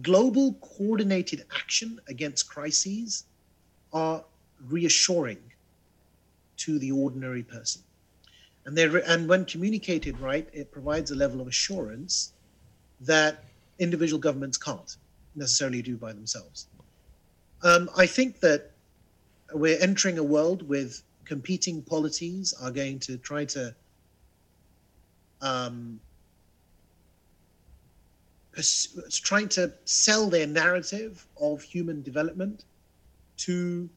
[0.02, 3.26] global coordinated action against crises
[3.92, 4.24] are
[4.68, 5.40] reassuring
[6.58, 7.82] to the ordinary person.
[8.66, 12.34] And and when communicated right, it provides a level of assurance
[13.02, 13.44] that
[13.80, 14.96] individual governments can't
[15.36, 16.68] necessarily do by themselves.
[17.62, 18.72] Um, I think that
[19.54, 23.76] we're entering a world with competing polities are going to try to
[25.42, 26.00] um,
[29.10, 32.66] trying to sell their narrative of human development
[33.38, 33.90] to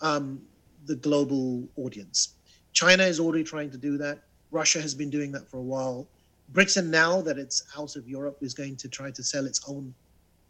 [0.00, 0.40] um,
[0.86, 2.34] the global audience.
[2.72, 4.18] China is already trying to do that.
[4.50, 6.06] Russia has been doing that for a while.
[6.50, 9.94] Britain, now that it's out of Europe, is going to try to sell its own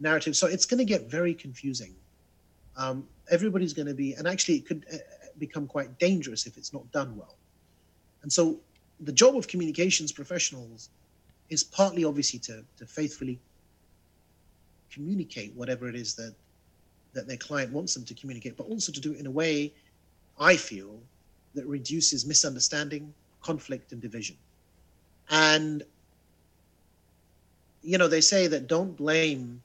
[0.00, 0.36] narrative.
[0.36, 1.94] So it's going to get very confusing.
[2.76, 4.96] Um, everybody's going to be, and actually, it could uh,
[5.38, 7.36] become quite dangerous if it's not done well.
[8.22, 8.58] And so,
[9.00, 10.88] the job of communications professionals
[11.52, 13.38] is partly obviously to, to faithfully
[14.90, 16.34] communicate whatever it is that
[17.14, 19.70] that their client wants them to communicate, but also to do it in a way,
[20.40, 20.98] I feel,
[21.54, 23.12] that reduces misunderstanding,
[23.42, 24.36] conflict, and division.
[25.28, 25.82] And
[27.82, 29.62] you know, they say that don't blame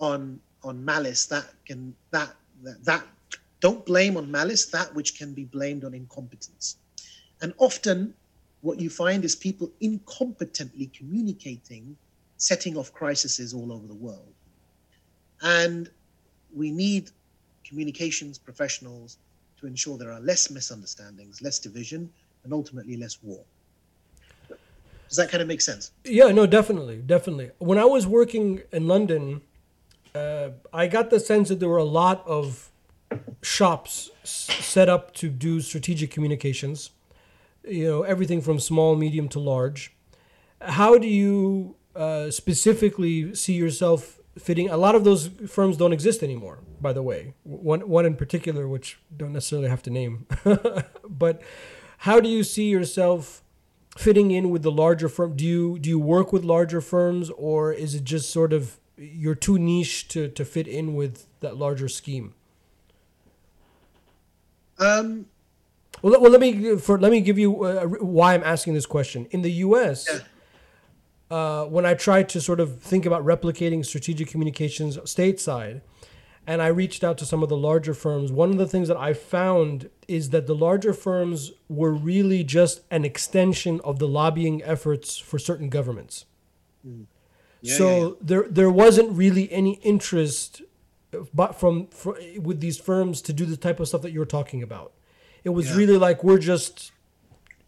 [0.00, 2.34] on on malice that can that
[2.64, 3.04] that, that
[3.60, 6.76] don't blame on malice that which can be blamed on incompetence.
[7.40, 8.14] And often
[8.60, 11.96] what you find is people incompetently communicating,
[12.36, 14.34] setting off crises all over the world.
[15.42, 15.90] And
[16.54, 17.10] we need
[17.64, 19.18] communications professionals
[19.60, 22.10] to ensure there are less misunderstandings, less division,
[22.44, 23.44] and ultimately less war.
[25.08, 25.92] Does that kind of make sense?
[26.04, 27.50] Yeah, no, definitely, definitely.
[27.58, 29.40] When I was working in London,
[30.14, 32.70] uh, I got the sense that there were a lot of
[33.40, 36.90] shops set up to do strategic communications
[37.68, 39.94] you know everything from small, medium to large.
[40.60, 44.68] How do you uh, specifically see yourself fitting?
[44.68, 47.34] A lot of those firms don't exist anymore, by the way.
[47.44, 50.26] One one in particular, which don't necessarily have to name,
[51.08, 51.42] but
[51.98, 53.42] how do you see yourself?
[53.96, 57.72] fitting in with the larger firm do you do you work with larger firms or
[57.72, 61.88] is it just sort of you're too niche to to fit in with that larger
[61.88, 62.32] scheme
[64.78, 65.26] um
[66.02, 69.26] well, well, let me for let me give you uh, why I'm asking this question.
[69.30, 71.36] In the U.S., yeah.
[71.36, 75.82] uh, when I tried to sort of think about replicating strategic communications stateside,
[76.46, 78.96] and I reached out to some of the larger firms, one of the things that
[78.96, 84.62] I found is that the larger firms were really just an extension of the lobbying
[84.62, 86.24] efforts for certain governments.
[86.86, 87.04] Mm.
[87.60, 90.62] Yeah, so yeah, there there wasn't really any interest,
[91.12, 94.24] uh, but from for, with these firms to do the type of stuff that you're
[94.24, 94.92] talking about.
[95.48, 95.76] It was yeah.
[95.76, 96.92] really like we're just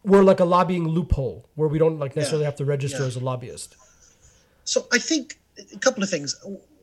[0.03, 2.49] we're like a lobbying loophole where we don't like necessarily yeah.
[2.49, 3.07] have to register yeah.
[3.07, 3.75] as a lobbyist.
[4.65, 5.39] So I think
[5.73, 6.35] a couple of things.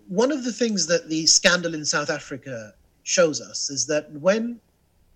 [0.08, 4.58] One of the things that the scandal in South Africa shows us is that when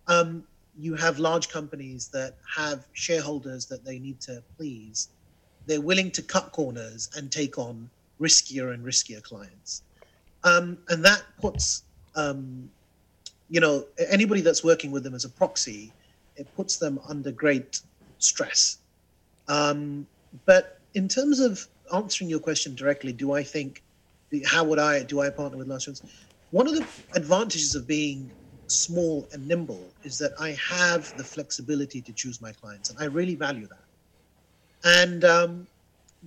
[0.07, 0.45] um,
[0.79, 5.09] you have large companies that have shareholders that they need to please,
[5.66, 7.90] they're willing to cut corners and take on
[8.21, 9.83] riskier and riskier clients.
[10.45, 11.83] Um, and that puts
[12.14, 12.71] um,
[13.53, 15.93] you know, anybody that's working with them as a proxy,
[16.37, 17.83] it puts them under great
[18.19, 18.79] stress.
[19.47, 20.07] Um,
[20.47, 23.83] but in terms of answering your question directly, do I think,
[24.47, 26.03] how would I, do I partner with large firms?
[26.51, 28.31] One of the advantages of being
[28.69, 33.05] small and nimble is that I have the flexibility to choose my clients, and I
[33.05, 33.85] really value that.
[35.03, 35.67] And um,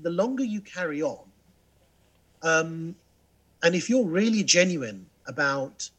[0.04, 1.26] the longer you carry on,
[2.44, 2.96] um,
[3.64, 5.90] and if you're really genuine about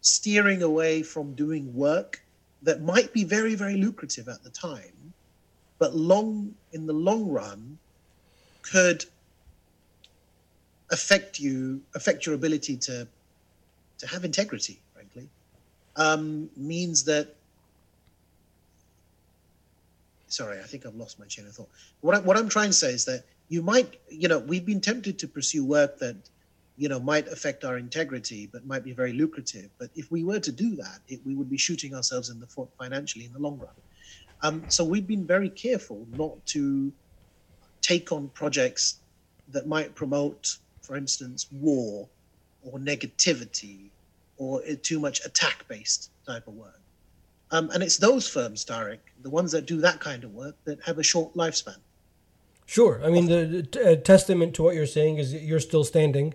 [0.00, 2.22] steering away from doing work
[2.62, 5.14] that might be very, very lucrative at the time,
[5.78, 7.78] but long in the long run
[8.62, 9.04] could
[10.90, 13.06] affect you, affect your ability to
[13.98, 15.28] to have integrity, frankly,
[15.96, 17.34] um, means that.
[20.28, 21.68] Sorry, I think I've lost my chain of thought.
[22.02, 24.80] What, I, what I'm trying to say is that you might, you know, we've been
[24.80, 26.14] tempted to pursue work that
[26.76, 29.70] you know, might affect our integrity, but might be very lucrative.
[29.78, 32.46] But if we were to do that, it, we would be shooting ourselves in the
[32.46, 33.74] foot financially in the long run.
[34.42, 36.92] Um, so we've been very careful not to
[37.82, 39.00] take on projects
[39.48, 42.08] that might promote, for instance, war
[42.62, 43.90] or negativity
[44.38, 46.80] or too much attack-based type of work.
[47.50, 50.80] Um, and it's those firms, Tarek, the ones that do that kind of work, that
[50.82, 51.76] have a short lifespan.
[52.64, 53.00] Sure.
[53.04, 56.34] I mean, the, the testament to what you're saying is that you're still standing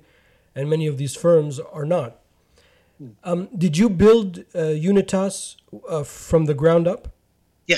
[0.55, 2.19] and many of these firms are not.
[3.23, 5.57] Um, did you build uh, Unitas
[5.89, 7.09] uh, from the ground up?
[7.67, 7.77] Yeah.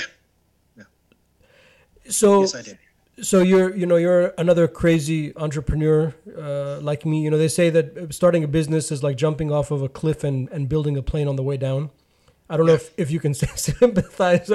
[0.76, 0.84] yeah.
[2.08, 2.78] So yes, I did.
[3.20, 7.24] So you're, you know, you're another crazy entrepreneur uh, like me.
[7.24, 10.22] You know, they say that starting a business is like jumping off of a cliff
[10.22, 11.90] and, and building a plane on the way down.
[12.48, 14.50] I don't know if, if you can sympathize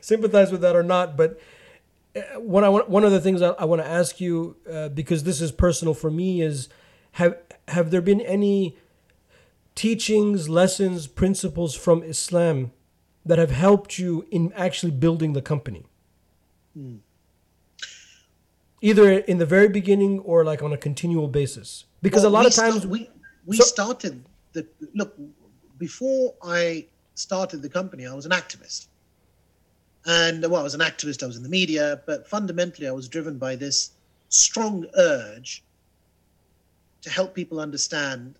[0.00, 1.38] sympathize with that or not, but
[2.16, 4.88] uh, one I want, one of the things I, I want to ask you uh,
[4.88, 6.68] because this is personal for me is
[7.14, 7.36] have
[7.68, 8.76] have there been any
[9.74, 12.72] teachings, lessons, principles from Islam
[13.24, 15.86] that have helped you in actually building the company?
[16.74, 16.96] Hmm.
[18.82, 21.84] Either in the very beginning or like on a continual basis.
[22.02, 23.08] Because well, a lot of times start, we
[23.46, 25.16] we so, started the look
[25.78, 28.88] before I started the company, I was an activist.
[30.04, 33.08] And well, I was an activist, I was in the media, but fundamentally I was
[33.08, 33.92] driven by this
[34.28, 35.62] strong urge
[37.04, 38.38] to help people understand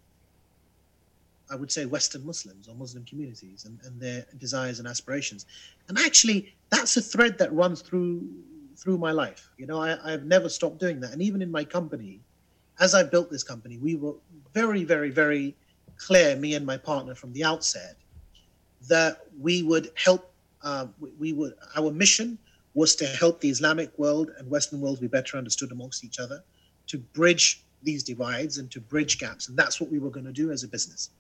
[1.51, 5.45] I would say Western Muslims or Muslim communities and, and their desires and aspirations.
[5.89, 8.27] And actually, that's a thread that runs through
[8.77, 9.51] through my life.
[9.59, 11.13] You know, I, I've never stopped doing that.
[11.13, 12.21] And even in my company,
[12.81, 14.15] as I built this company, we were
[14.53, 15.55] very, very, very
[15.97, 17.97] clear, me and my partner from the outset,
[18.89, 20.33] that we would help.
[20.63, 22.39] Uh, we, we would our mission
[22.73, 26.43] was to help the Islamic world and Western world be better understood amongst each other,
[26.87, 30.33] to bridge these divides and to bridge gaps, and that's what we were going to
[30.33, 31.11] do as a business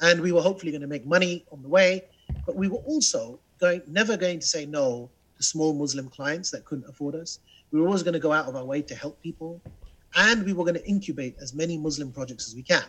[0.00, 2.04] and we were hopefully going to make money on the way.
[2.46, 6.64] But we were also going never going to say no to small Muslim clients that
[6.64, 7.38] couldn't afford us.
[7.70, 9.60] We were always going to go out of our way to help people,
[10.16, 12.84] and we were going to incubate as many Muslim projects as we can.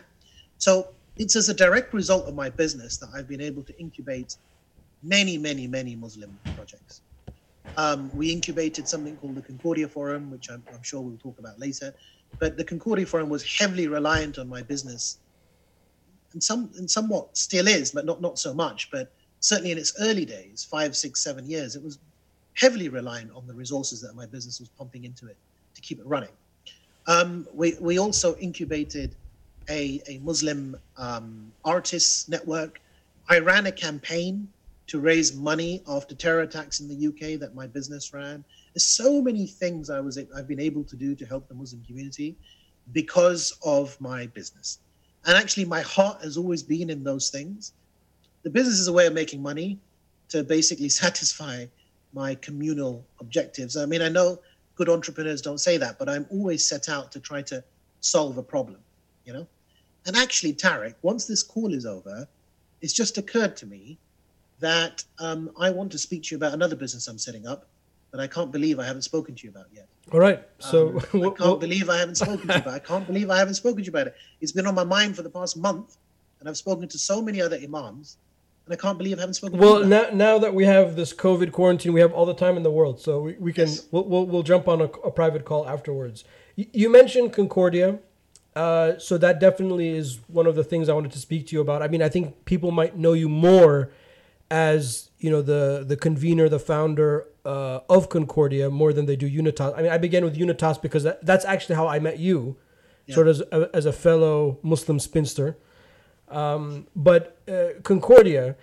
[0.58, 4.36] So it's as a direct result of my business that I've been able to incubate
[5.02, 7.02] many, many, many Muslim projects.
[7.76, 11.58] Um, we incubated something called the Concordia Forum, which I'm, I'm, sure we'll talk about
[11.58, 11.92] later.
[12.38, 15.18] But the Concordia Forum was heavily reliant on my business
[16.32, 18.90] and some and somewhat still is, but not not so much.
[18.90, 21.98] But certainly in its early days, five, six, seven years, it was
[22.54, 25.38] heavily reliant on the resources that my business was pumping into it
[25.74, 26.36] to keep it running.
[27.06, 29.16] Um, we we also incubated
[29.70, 32.80] a a Muslim um, artists network.
[33.30, 34.48] I ran a campaign
[34.88, 38.44] to raise money after terror attacks in the UK that my business ran.
[38.76, 41.82] There's so many things I was I've been able to do to help the Muslim
[41.86, 42.36] community
[42.92, 44.80] because of my business.
[45.24, 47.72] And actually, my heart has always been in those things.
[48.42, 49.78] The business is a way of making money
[50.28, 51.64] to basically satisfy
[52.12, 53.78] my communal objectives.
[53.78, 54.40] I mean, I know
[54.74, 57.64] good entrepreneurs don't say that, but I'm always set out to try to
[58.00, 58.80] solve a problem,
[59.24, 59.46] you know?
[60.04, 62.28] And actually, Tarek, once this call is over,
[62.82, 63.96] it's just occurred to me
[64.60, 67.66] that um, I want to speak to you about another business I'm setting up
[68.16, 69.88] that I can't believe I haven't spoken to you about yet.
[70.12, 70.42] All right.
[70.58, 72.66] So um, I can't believe I haven't spoken to you about.
[72.66, 72.76] It.
[72.76, 74.16] I can't believe I haven't spoken to you about it.
[74.40, 75.96] It's been on my mind for the past month,
[76.40, 78.16] and I've spoken to so many other imams,
[78.64, 79.58] and I can't believe I haven't spoken.
[79.58, 82.62] Well, now now that we have this COVID quarantine, we have all the time in
[82.62, 83.86] the world, so we, we can yes.
[83.90, 86.24] we'll, we'll, we'll jump on a, a, private call afterwards.
[86.54, 87.98] You, you mentioned Concordia.
[88.54, 91.60] Uh, so that definitely is one of the things I wanted to speak to you
[91.60, 91.82] about.
[91.82, 93.90] I mean, I think people might know you more
[94.50, 99.26] as you know the the convener, the founder uh, of Concordia more than they do
[99.26, 99.72] Unitas.
[99.76, 102.56] I mean, I began with Unitas because that, that's actually how I met you,
[103.06, 103.14] yeah.
[103.14, 105.56] sort of as a, as a, fellow Muslim spinster.
[106.28, 108.56] Um, but uh, Concordia,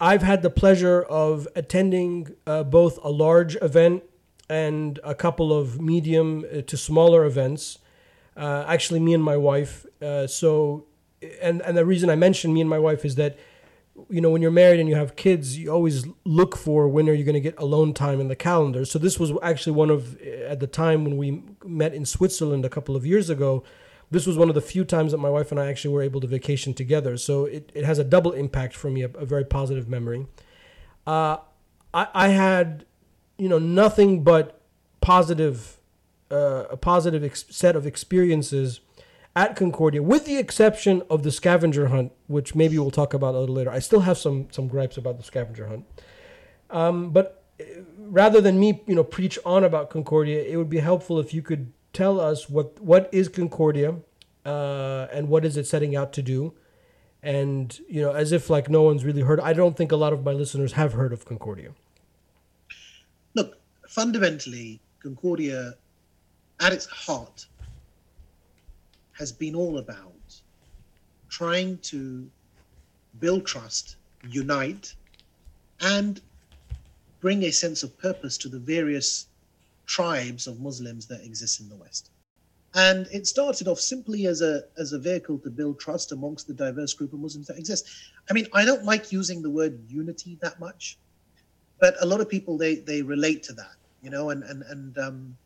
[0.00, 4.04] I've had the pleasure of attending uh, both a large event
[4.48, 7.78] and a couple of medium uh, to smaller events.
[8.36, 9.84] Uh, actually, me and my wife.
[10.00, 10.86] Uh, so,
[11.42, 13.36] and and the reason I mention me and my wife is that
[14.08, 17.12] you know when you're married and you have kids you always look for when are
[17.12, 18.84] you going to get alone time in the calendar.
[18.84, 22.68] So this was actually one of at the time when we met in switzerland a
[22.68, 23.62] couple of years ago
[24.10, 26.20] this was one of the few times that my wife and i actually were able
[26.20, 27.16] to vacation together.
[27.16, 30.26] So it, it has a double impact for me a, a very positive memory.
[31.06, 31.38] Uh,
[31.94, 32.84] I, I had
[33.38, 34.60] you know nothing but
[35.00, 35.78] positive
[36.30, 38.80] uh, a positive ex- set of experiences
[39.36, 43.38] at Concordia, with the exception of the scavenger hunt, which maybe we'll talk about a
[43.38, 43.70] little later.
[43.70, 45.86] I still have some some gripes about the scavenger hunt.
[46.70, 47.64] Um, but uh,
[47.98, 51.42] rather than me, you know, preach on about Concordia, it would be helpful if you
[51.42, 53.96] could tell us what what is Concordia,
[54.44, 56.52] uh, and what is it setting out to do,
[57.22, 59.40] and you know, as if like no one's really heard.
[59.40, 61.72] I don't think a lot of my listeners have heard of Concordia.
[63.34, 63.58] Look,
[63.88, 65.74] fundamentally, Concordia,
[66.60, 67.46] at its heart,
[69.20, 70.40] has been all about
[71.28, 72.26] trying to
[73.20, 73.96] build trust,
[74.26, 74.94] unite,
[75.82, 76.22] and
[77.20, 79.26] bring a sense of purpose to the various
[79.84, 82.10] tribes of Muslims that exist in the West.
[82.74, 86.54] And it started off simply as a as a vehicle to build trust amongst the
[86.54, 87.84] diverse group of Muslims that exist.
[88.30, 90.96] I mean, I don't like using the word unity that much,
[91.78, 94.98] but a lot of people they they relate to that, you know, and and and
[94.98, 95.36] um,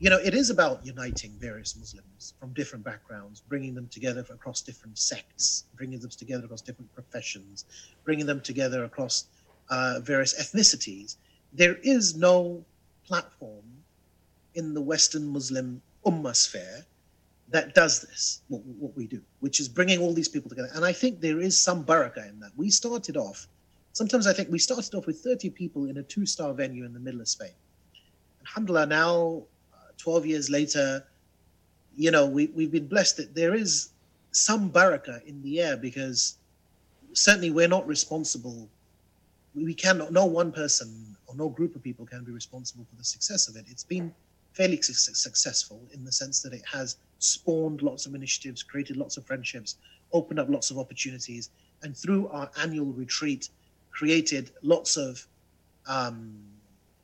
[0.00, 4.62] you know, it is about uniting various Muslims from different backgrounds, bringing them together across
[4.62, 7.66] different sects, bringing them together across different professions,
[8.02, 9.26] bringing them together across
[9.68, 11.16] uh, various ethnicities.
[11.52, 12.64] There is no
[13.04, 13.64] platform
[14.54, 16.86] in the Western Muslim ummah sphere
[17.50, 20.70] that does this, what, what, we do, which is bringing all these people together.
[20.74, 22.52] And I think there is some barakah in that.
[22.56, 23.48] We started off,
[23.92, 26.94] sometimes I think we started off with 30 people in a two star venue in
[26.94, 27.50] the middle of Spain.
[28.46, 29.42] Alhamdulillah, now,
[30.00, 31.04] 12 years later,
[31.96, 33.90] you know, we, we've been blessed that there is
[34.32, 36.36] some barakah in the air because
[37.12, 38.68] certainly we're not responsible.
[39.54, 43.04] We cannot, no one person or no group of people can be responsible for the
[43.04, 43.66] success of it.
[43.68, 44.12] It's been
[44.52, 49.16] fairly su- successful in the sense that it has spawned lots of initiatives, created lots
[49.16, 49.76] of friendships,
[50.12, 51.50] opened up lots of opportunities,
[51.82, 53.50] and through our annual retreat,
[53.90, 55.26] created lots of
[55.86, 56.32] um,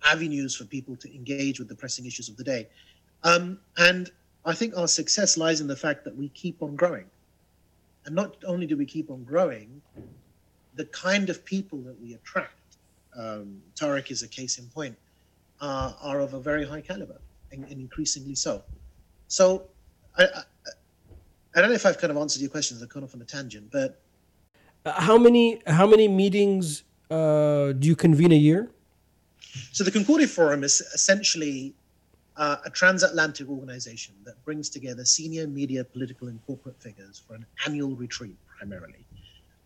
[0.04, 2.68] avenues for people to engage with the pressing issues of the day.
[3.26, 4.08] Um, and
[4.44, 7.06] I think our success lies in the fact that we keep on growing.
[8.04, 9.82] And not only do we keep on growing,
[10.76, 12.76] the kind of people that we attract,
[13.18, 14.96] um, Tarek is a case in point,
[15.60, 17.20] uh, are of a very high caliber
[17.50, 18.62] and, and increasingly so.
[19.26, 19.64] So
[20.16, 20.42] I, I,
[21.56, 22.80] I, don't know if I've kind of answered your questions.
[22.80, 24.00] I've gone off on a tangent, but
[24.84, 28.70] uh, how many how many meetings uh, do you convene a year?
[29.72, 31.74] So the Concordia Forum is essentially
[32.36, 37.46] uh, a transatlantic organization that brings together senior media, political, and corporate figures for an
[37.66, 39.04] annual retreat, primarily.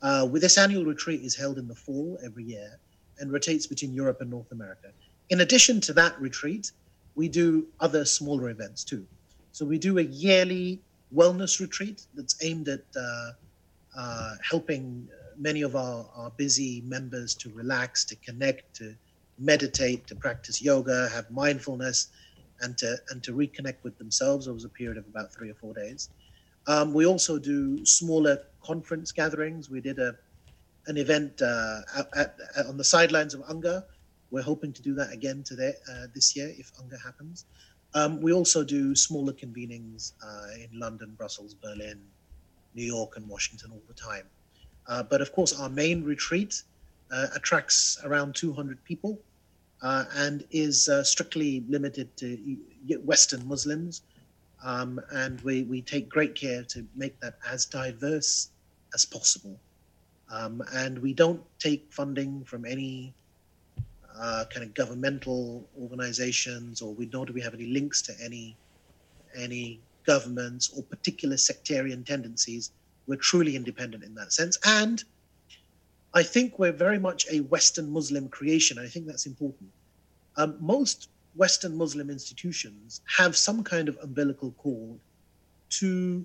[0.02, 2.78] Uh, with this annual retreat is held in the fall every year
[3.18, 4.88] and rotates between Europe and North America.
[5.28, 6.72] In addition to that retreat,
[7.14, 9.06] we do other smaller events too.
[9.52, 10.80] So we do a yearly
[11.14, 13.30] wellness retreat that's aimed at uh,
[13.96, 18.94] uh, helping many of our, our busy members to relax, to connect, to
[19.38, 22.08] meditate, to practice yoga, have mindfulness,
[22.62, 25.74] and to and to reconnect with themselves over a period of about three or four
[25.74, 26.10] days.
[26.66, 29.70] Um, we also do smaller conference gatherings.
[29.70, 30.16] We did a
[30.86, 32.08] an event uh, at,
[32.56, 33.84] at, on the sidelines of UNGA
[34.30, 37.46] we're hoping to do that again today uh, this year if UNGA happens.
[37.94, 42.00] Um, we also do smaller convenings uh, in London, Brussels, Berlin,
[42.74, 44.26] New York, and Washington all the time.
[44.86, 46.62] Uh, but of course, our main retreat
[47.10, 49.18] uh, attracts around 200 people
[49.82, 52.38] uh, and is uh, strictly limited to
[53.04, 54.02] Western Muslims.
[54.62, 58.50] Um, and we, we take great care to make that as diverse
[58.94, 59.58] as possible.
[60.30, 63.14] Um, and we don't take funding from any
[64.18, 68.56] uh, kind of governmental organizations, or we nor do we have any links to any
[69.34, 72.72] any governments or particular sectarian tendencies.
[73.06, 75.02] We're truly independent in that sense, and
[76.12, 78.78] I think we're very much a Western Muslim creation.
[78.78, 79.70] I think that's important.
[80.36, 84.98] Um, most Western Muslim institutions have some kind of umbilical cord
[85.70, 86.24] to,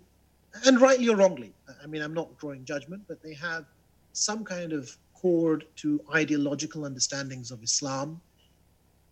[0.66, 3.66] and rightly or wrongly, I mean, I'm not drawing judgment, but they have
[4.14, 8.20] some kind of cord to ideological understandings of Islam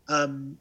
[0.08, 0.58] um,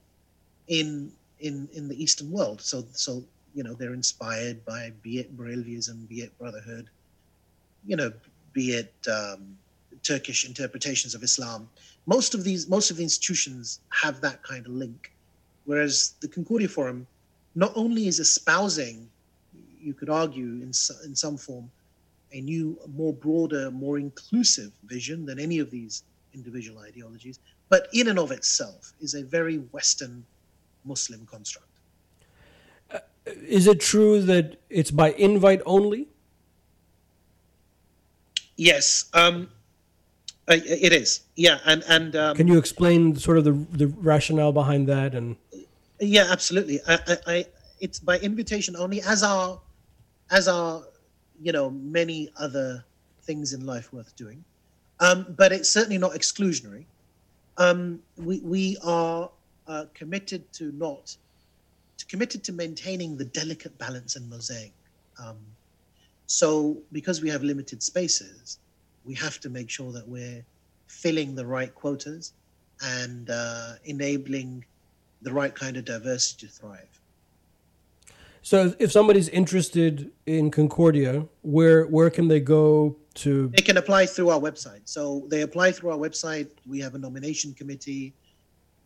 [0.69, 2.61] in in in the Eastern world.
[2.61, 6.89] So so you know they're inspired by be it Barelvism, be it Brotherhood,
[7.87, 8.13] you know,
[8.53, 9.59] be it um,
[10.03, 11.69] Turkish interpretations of Islam.
[12.07, 15.13] Most of these most of the institutions have that kind of link,
[15.65, 17.07] whereas the Concordia Forum
[17.55, 19.09] not only is espousing,
[19.81, 20.73] you could argue in
[21.05, 21.71] in some form
[22.33, 26.03] a new, more broader, more inclusive vision than any of these
[26.35, 27.39] individual ideologies,
[27.69, 30.25] but in and of itself is a very Western
[30.85, 31.67] Muslim construct.
[32.91, 36.09] Uh, is it true that it's by invite only?
[38.57, 39.49] Yes, um,
[40.49, 41.21] uh, it is.
[41.37, 45.15] Yeah, and and um, can you explain sort of the the rationale behind that?
[45.15, 45.37] And
[46.01, 46.81] yeah, absolutely.
[46.87, 47.47] I, I, I
[47.81, 49.61] it's by invitation only, as are,
[50.31, 50.83] as are,
[51.41, 52.85] you know many other
[53.23, 54.45] things in life worth doing,
[55.01, 56.85] um, but it's certainly not exclusionary.
[57.57, 59.31] Um, we we are
[59.69, 61.17] uh, committed to not
[61.99, 64.73] to committed to maintaining the delicate balance and mosaic.
[65.23, 65.37] Um,
[66.27, 68.59] so because we have limited spaces,
[69.05, 70.45] we have to make sure that we're
[70.87, 72.33] filling the right quotas
[72.83, 74.65] and uh, enabling
[75.23, 76.89] the right kind of diversity to thrive.
[78.43, 83.49] So if somebody's interested in Concordia, where where can they go to?
[83.49, 84.81] They can apply through our website.
[84.85, 86.49] So they apply through our website.
[86.67, 88.13] We have a nomination committee.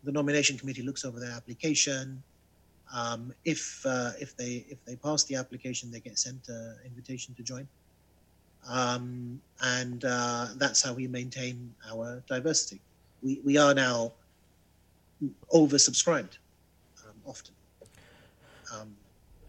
[0.03, 2.21] The nomination committee looks over their application.
[2.93, 7.33] Um, if uh, if they if they pass the application, they get sent an invitation
[7.35, 7.67] to join,
[8.69, 12.81] um, and uh, that's how we maintain our diversity.
[13.23, 14.13] We we are now
[15.51, 16.37] oversubscribed
[17.05, 17.53] um, often.
[18.73, 18.95] Um,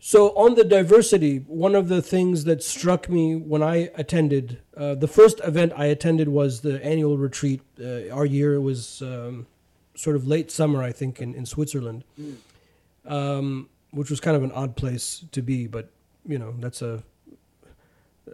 [0.01, 4.95] so on the diversity, one of the things that struck me when I attended uh,
[4.95, 7.61] the first event I attended was the annual retreat.
[7.79, 9.47] Uh, our year was um,
[9.95, 12.37] sort of late summer, I think, in in Switzerland, mm.
[13.05, 15.67] um, which was kind of an odd place to be.
[15.67, 15.91] But
[16.27, 17.03] you know, that's a
[18.29, 18.33] uh,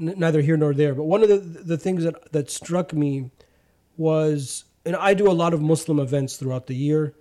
[0.00, 0.94] neither here nor there.
[0.94, 3.30] But one of the the things that that struck me
[3.96, 7.14] was, and I do a lot of Muslim events throughout the year,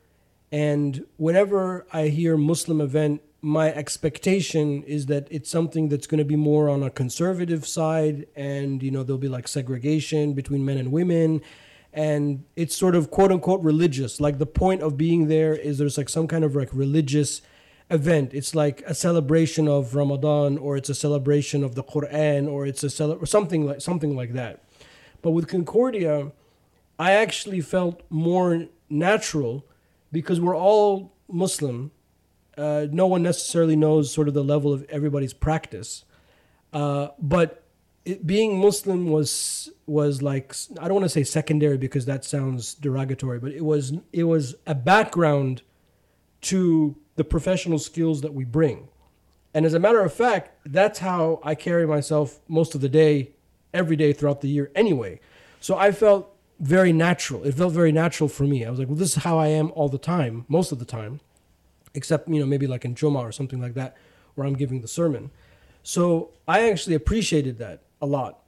[0.51, 6.25] and whenever I hear Muslim event my expectation is that it's something that's going to
[6.25, 10.77] be more on a conservative side and you know there'll be like segregation between men
[10.77, 11.41] and women
[11.93, 15.97] and it's sort of quote unquote religious like the point of being there is there's
[15.97, 17.41] like some kind of like religious
[17.89, 18.33] event.
[18.33, 22.83] It's like a celebration of ramadan or it's a celebration of the quran or it's
[22.83, 24.63] a cele- or something like something like that.
[25.21, 26.31] But with concordia
[26.97, 29.65] i actually felt more natural
[30.11, 31.91] because we're all muslim.
[32.57, 36.03] Uh, no one necessarily knows sort of the level of everybody's practice.
[36.73, 37.63] Uh, but
[38.05, 42.73] it, being Muslim was was like I don't want to say secondary because that sounds
[42.73, 45.61] derogatory, but it was it was a background
[46.41, 48.87] to the professional skills that we bring.
[49.53, 53.31] And as a matter of fact, that's how I carry myself most of the day,
[53.73, 55.19] every day throughout the year anyway.
[55.59, 57.43] So I felt very natural.
[57.43, 58.65] It felt very natural for me.
[58.65, 60.85] I was like, well, this is how I am all the time, most of the
[60.85, 61.19] time
[61.93, 63.95] except you know maybe like in Juma or something like that,
[64.35, 65.31] where I'm giving the sermon.
[65.83, 68.39] So I actually appreciated that a lot,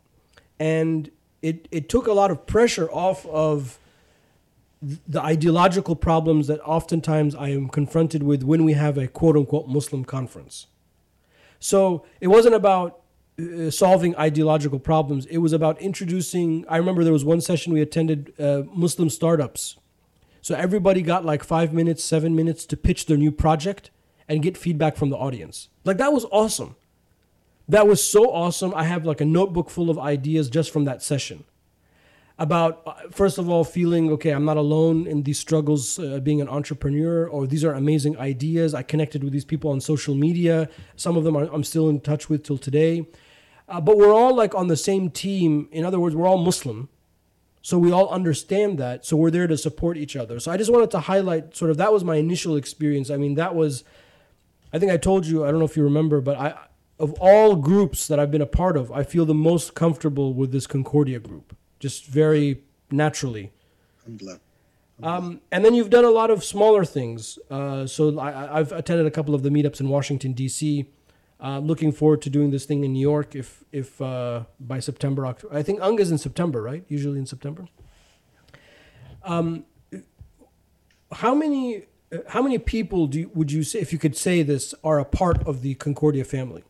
[0.60, 1.10] and
[1.42, 3.80] it it took a lot of pressure off of
[4.82, 9.68] the ideological problems that oftentimes I am confronted with when we have a quote unquote
[9.68, 10.68] Muslim conference.
[11.60, 13.02] So it wasn't about
[13.40, 15.28] uh, solving ideological problems.
[15.28, 16.66] It was about introducing.
[16.68, 19.78] I remember there was one session we attended uh, Muslim startups
[20.42, 23.92] so everybody got like five minutes, seven minutes to pitch their new project
[24.28, 25.70] and get feedback from the audience.
[25.86, 26.76] Like that was awesome.
[27.70, 28.74] That was so awesome.
[28.76, 31.44] I have like a notebook full of ideas just from that session.
[32.42, 36.42] About, uh, first of all, feeling okay, I'm not alone in these struggles uh, being
[36.42, 38.74] an entrepreneur, or these are amazing ideas.
[38.74, 40.68] I connected with these people on social media.
[40.96, 43.06] Some of them are, I'm still in touch with till today.
[43.70, 45.70] Uh, but we're all like on the same team.
[45.72, 46.90] In other words, we're all Muslim
[47.62, 49.06] so we all understand that.
[49.06, 50.40] So we're there to support each other.
[50.40, 53.10] So I just wanted to highlight sort of that was my initial experience.
[53.10, 53.84] I mean, that was,
[54.74, 56.56] I think I told you, I don't know if you remember, but I,
[57.00, 60.52] of all groups that I've been a part of, I feel the most comfortable with
[60.52, 62.62] this Concordia group, just very
[62.92, 63.52] naturally.
[65.04, 67.40] Um, and then you've done a lot of smaller things.
[67.50, 70.86] Uh, so I, I've attended a couple of the meetups in Washington, D.C.
[71.40, 75.26] Uh, looking forward to doing this thing in New York if if uh, by September
[75.26, 75.56] October.
[75.56, 76.84] I think UNG is in September, right?
[76.88, 77.68] Usually in September.
[79.24, 79.66] Um,
[81.12, 81.86] how many
[82.28, 85.06] how many people do you, would you say if you could say this are a
[85.06, 86.64] part of the Concordia family?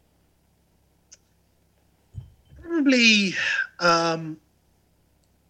[2.61, 3.33] Probably
[3.79, 4.37] um,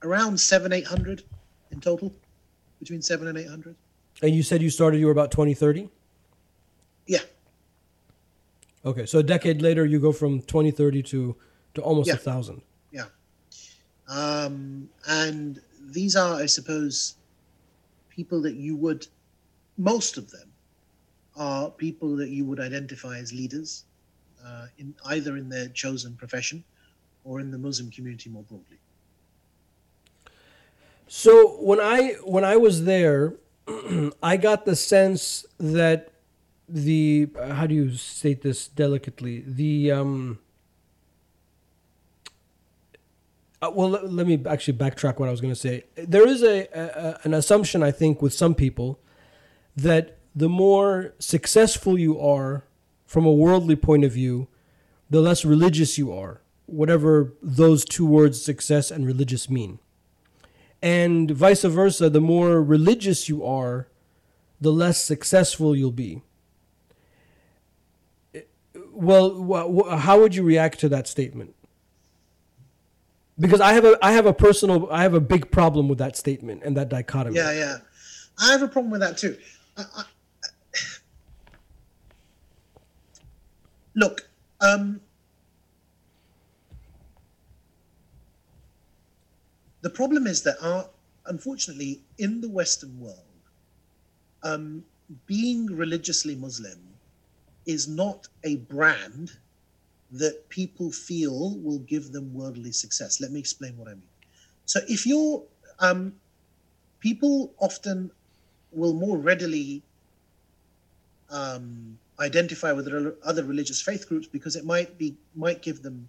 [0.04, 1.24] around seven eight hundred
[1.72, 2.14] in total,
[2.80, 3.76] between seven and eight hundred.
[4.22, 5.90] And you said you started you were about 2030?
[7.08, 7.20] Yeah.
[8.86, 11.36] Okay, so a decade later, you go from 2030 to,
[11.76, 12.18] to almost a Yeah.
[12.18, 12.62] thousand.
[12.92, 13.06] Yeah.
[14.08, 17.16] Um, and these are, I suppose,
[18.10, 19.08] people that you would,
[19.78, 20.52] most of them
[21.36, 23.86] are people that you would identify as leaders
[24.46, 26.64] uh, in either in their chosen profession
[27.24, 28.78] or in the Muslim community more broadly.
[31.14, 33.36] So when I when I was there,
[34.24, 36.14] I got the sense that
[36.70, 39.44] the how do you state this delicately?
[39.46, 40.40] The um.
[43.62, 45.84] Uh, well, let, let me actually backtrack what I was going to say.
[45.96, 48.98] There is a, a an assumption I think with some people
[49.76, 52.64] that the more successful you are
[53.06, 54.48] from a worldly point of view,
[55.10, 59.80] the less religious you are, whatever those two words success and religious mean.
[60.82, 63.88] And vice versa, the more religious you are,
[64.60, 66.24] the less successful you'll be.
[68.92, 71.56] Well, how would you react to that statement?
[73.40, 76.16] Because I have a I have a personal I have a big problem with that
[76.16, 77.36] statement and that dichotomy.
[77.38, 77.78] Yeah, yeah.
[78.40, 79.38] I have a problem with that too.
[79.78, 80.04] I, I,
[83.96, 84.30] look,
[84.60, 85.02] um,
[89.82, 90.90] the problem is that our,
[91.26, 93.18] unfortunately, in the Western world,
[94.44, 94.84] um,
[95.26, 96.80] being religiously Muslim
[97.66, 99.38] is not a brand
[100.12, 103.22] that people feel will give them worldly success.
[103.22, 104.10] Let me explain what I mean.
[104.66, 105.44] So if you're
[105.80, 106.14] um,
[107.00, 108.12] people often
[108.72, 109.82] will more readily
[111.30, 112.88] um, identify with
[113.24, 116.08] other religious faith groups because it might be might give them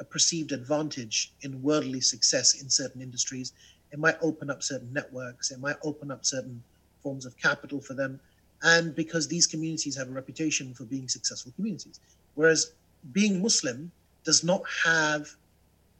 [0.00, 3.52] a perceived advantage in worldly success in certain industries.
[3.92, 5.50] It might open up certain networks.
[5.50, 6.62] It might open up certain
[7.02, 8.20] forms of capital for them,
[8.62, 12.00] and because these communities have a reputation for being successful communities,
[12.34, 12.72] whereas
[13.12, 13.90] being Muslim
[14.24, 15.34] does not have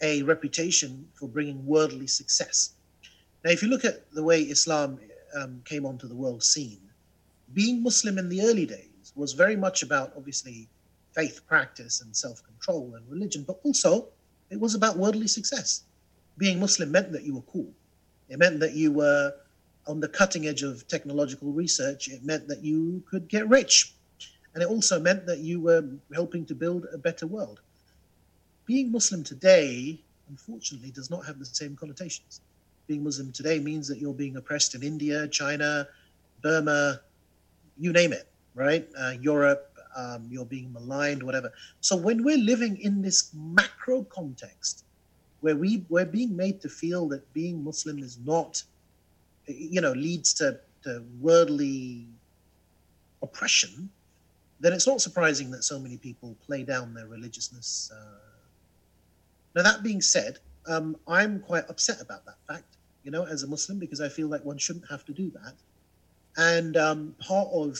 [0.03, 2.73] a reputation for bringing worldly success.
[3.45, 4.99] Now, if you look at the way Islam
[5.35, 6.81] um, came onto the world scene,
[7.55, 10.69] being Muslim in the early days was very much about obviously
[11.15, 14.09] faith practice and self control and religion, but also
[14.51, 15.83] it was about worldly success.
[16.39, 17.71] Being Muslim meant that you were cool,
[18.29, 19.35] it meant that you were
[19.87, 23.95] on the cutting edge of technological research, it meant that you could get rich.
[24.55, 27.61] And it also meant that you were helping to build a better world.
[28.67, 32.41] Being Muslim today, unfortunately, does not have the same connotations
[32.91, 35.87] being Muslim today means that you're being oppressed in India, China,
[36.43, 37.01] Burma,
[37.79, 38.89] you name it, right?
[38.99, 41.53] Uh, Europe, um, you're being maligned, whatever.
[41.81, 44.85] So when we're living in this macro context,
[45.41, 48.63] where we we're being made to feel that being Muslim is not,
[49.47, 52.07] you know, leads to, to worldly
[53.23, 53.91] oppression,
[54.61, 57.91] then it's not surprising that so many people play down their religiousness.
[57.95, 58.19] Uh...
[59.57, 63.47] Now that being said, um, I'm quite upset about that fact you know, as a
[63.47, 65.55] Muslim, because I feel like one shouldn't have to do that.
[66.37, 67.79] And um, part of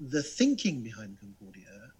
[0.00, 1.92] the thinking behind Concordia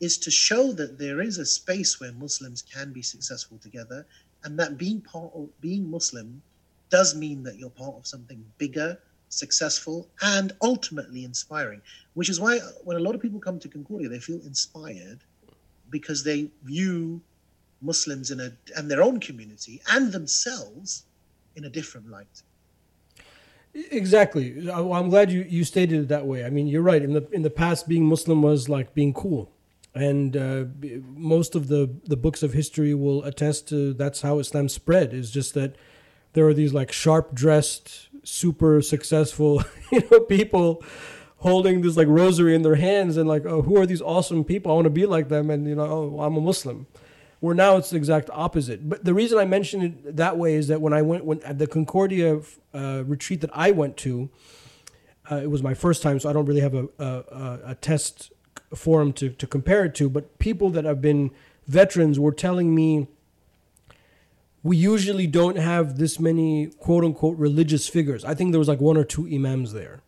[0.00, 4.06] is to show that there is a space where Muslims can be successful together,
[4.42, 6.42] and that being part of being Muslim
[6.90, 8.98] does mean that you're part of something bigger,
[9.28, 11.80] successful, and ultimately inspiring.
[12.12, 15.20] Which is why when a lot of people come to Concordia, they feel inspired
[15.90, 17.22] because they view
[17.80, 21.04] Muslims in a and their own community and themselves
[21.56, 22.42] in a different light.
[23.74, 24.70] Exactly.
[24.70, 26.44] I'm glad you, you stated it that way.
[26.44, 27.02] I mean, you're right.
[27.02, 29.50] In the in the past, being Muslim was like being cool,
[29.94, 30.66] and uh,
[31.08, 35.12] most of the the books of history will attest to that's how Islam spread.
[35.12, 35.74] Is just that
[36.34, 40.80] there are these like sharp dressed, super successful, you know, people
[41.38, 44.70] holding this like rosary in their hands and like, oh, who are these awesome people?
[44.70, 45.84] I want to be like them, and you know,
[46.16, 46.86] oh, I'm a Muslim.
[47.44, 48.88] Where now it's the exact opposite.
[48.88, 51.58] But the reason I mentioned it that way is that when I went when at
[51.58, 52.40] the Concordia
[52.72, 54.30] uh, retreat that I went to,
[55.30, 58.32] uh, it was my first time, so I don't really have a a, a test
[58.74, 60.08] forum to, to compare it to.
[60.08, 61.32] But people that have been
[61.66, 63.08] veterans were telling me
[64.62, 68.24] we usually don't have this many quote unquote religious figures.
[68.24, 70.00] I think there was like one or two imams there.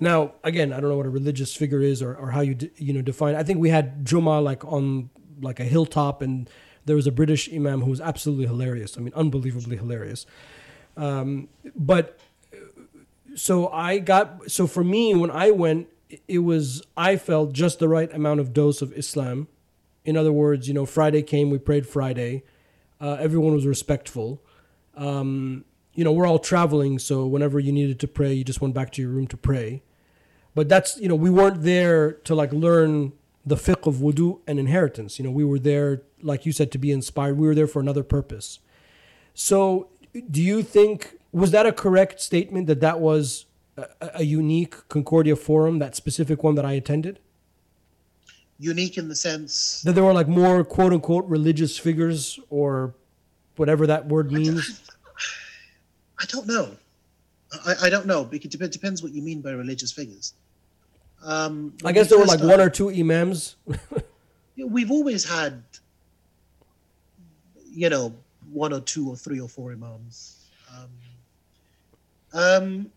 [0.00, 2.70] Now, again, I don't know what a religious figure is or, or how you de,
[2.76, 3.34] you know define.
[3.34, 6.48] I think we had Juma like on like a hilltop, and
[6.84, 8.96] there was a British imam who was absolutely hilarious.
[8.96, 10.26] I mean, unbelievably hilarious.
[10.96, 12.18] Um, but
[13.34, 15.88] so I got so for me when I went,
[16.26, 19.48] it was I felt just the right amount of dose of Islam.
[20.04, 22.42] In other words, you know, Friday came, we prayed Friday.
[23.00, 24.42] Uh, everyone was respectful.
[24.96, 25.64] Um,
[25.94, 28.90] you know, we're all traveling, so whenever you needed to pray, you just went back
[28.92, 29.82] to your room to pray.
[30.54, 33.12] But that's you know, we weren't there to like learn
[33.48, 35.18] the fiqh of wudu and inheritance.
[35.18, 37.38] You know, we were there, like you said, to be inspired.
[37.38, 38.60] We were there for another purpose.
[39.34, 39.88] So,
[40.30, 43.46] do you think was that a correct statement that that was
[43.76, 47.20] a, a unique Concordia forum, that specific one that I attended?
[48.58, 52.94] Unique in the sense that there were like more quote unquote religious figures or
[53.56, 54.82] whatever that word means.
[56.20, 56.76] I don't know.
[57.64, 60.34] I, I don't know because it depends what you mean by religious figures.
[61.22, 63.56] Um, I guess there were like one or two imams.
[64.56, 65.62] we've always had,
[67.70, 68.14] you know,
[68.52, 70.46] one or two or three or four imams.
[70.74, 70.90] Um,
[72.32, 72.92] um,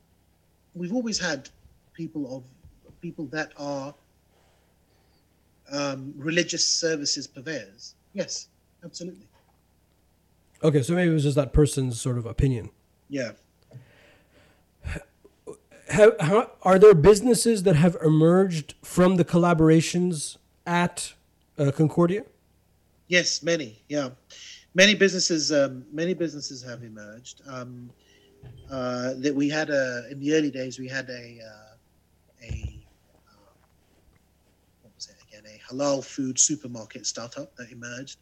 [0.75, 1.49] we've always had
[1.93, 2.43] people of
[3.01, 3.93] people that are
[5.71, 7.95] um, religious services purveyors.
[8.13, 8.49] Yes,
[8.83, 9.27] absolutely.
[10.63, 12.69] Okay, so maybe it was just that person's sort of opinion.
[13.09, 13.31] Yeah
[15.91, 21.13] have, how, are there businesses that have emerged from the collaborations at
[21.57, 22.23] uh, Concordia?
[23.07, 23.83] Yes, many.
[23.89, 24.09] Yeah,
[24.73, 25.51] many businesses.
[25.51, 27.41] Um, many businesses have emerged.
[27.47, 27.89] Um,
[28.71, 30.79] uh, that we had a in the early days.
[30.79, 32.83] We had a uh, a
[33.27, 33.51] uh,
[34.81, 35.43] what was it again?
[35.45, 38.17] A halal food supermarket startup that emerged.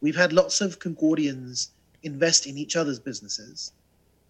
[0.00, 1.70] We've had lots of Concordians
[2.02, 3.72] invest in each other's businesses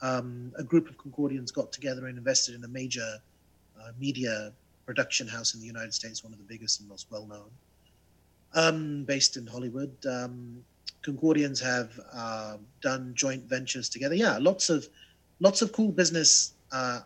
[0.03, 3.19] um, a group of Concordians got together and invested in a major
[3.81, 4.53] uh, media
[4.85, 7.51] production house in the United States, one of the biggest and most well known,
[8.55, 9.95] um, based in Hollywood.
[10.05, 10.65] Um,
[11.03, 14.15] Concordians have uh, done joint ventures together.
[14.15, 14.87] Yeah, lots of
[15.41, 17.01] lots of cool business uh,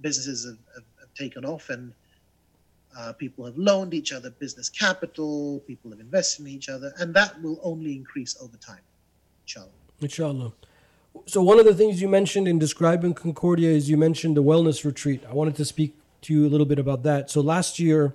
[0.00, 1.92] businesses have, have, have, taken off, and
[2.96, 5.60] uh, people have loaned each other business capital.
[5.66, 8.80] People have invested in each other, and that will only increase over time.
[9.44, 9.68] Inshallah.
[10.00, 10.52] Inshallah.
[11.26, 14.84] So one of the things you mentioned in describing Concordia is you mentioned the wellness
[14.84, 15.24] retreat.
[15.28, 17.30] I wanted to speak to you a little bit about that.
[17.30, 18.14] So last year,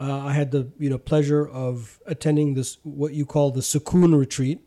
[0.00, 4.18] uh, I had the you know pleasure of attending this what you call the Sukoon
[4.18, 4.60] retreat,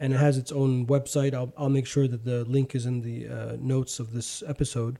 [0.00, 1.32] and it has its own website.
[1.32, 4.98] I'll, I'll make sure that the link is in the uh, notes of this episode.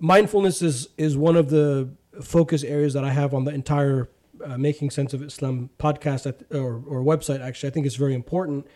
[0.00, 1.88] Mindfulness is is one of the
[2.20, 4.08] focus areas that I have on the entire
[4.44, 7.40] uh, Making Sense of Islam podcast at, or, or website.
[7.40, 8.66] Actually, I think it's very important.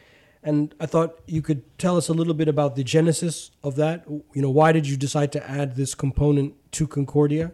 [0.49, 4.07] And I thought you could tell us a little bit about the genesis of that.
[4.09, 7.53] You know, why did you decide to add this component to Concordia?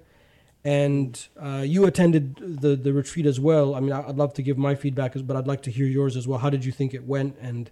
[0.64, 3.74] And uh, you attended the the retreat as well.
[3.74, 6.28] I mean, I'd love to give my feedback, but I'd like to hear yours as
[6.28, 6.38] well.
[6.38, 7.68] How did you think it went, and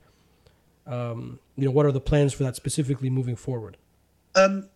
[0.89, 3.77] um, you know, what are the plans for that specifically moving forward?
[4.35, 4.69] Um,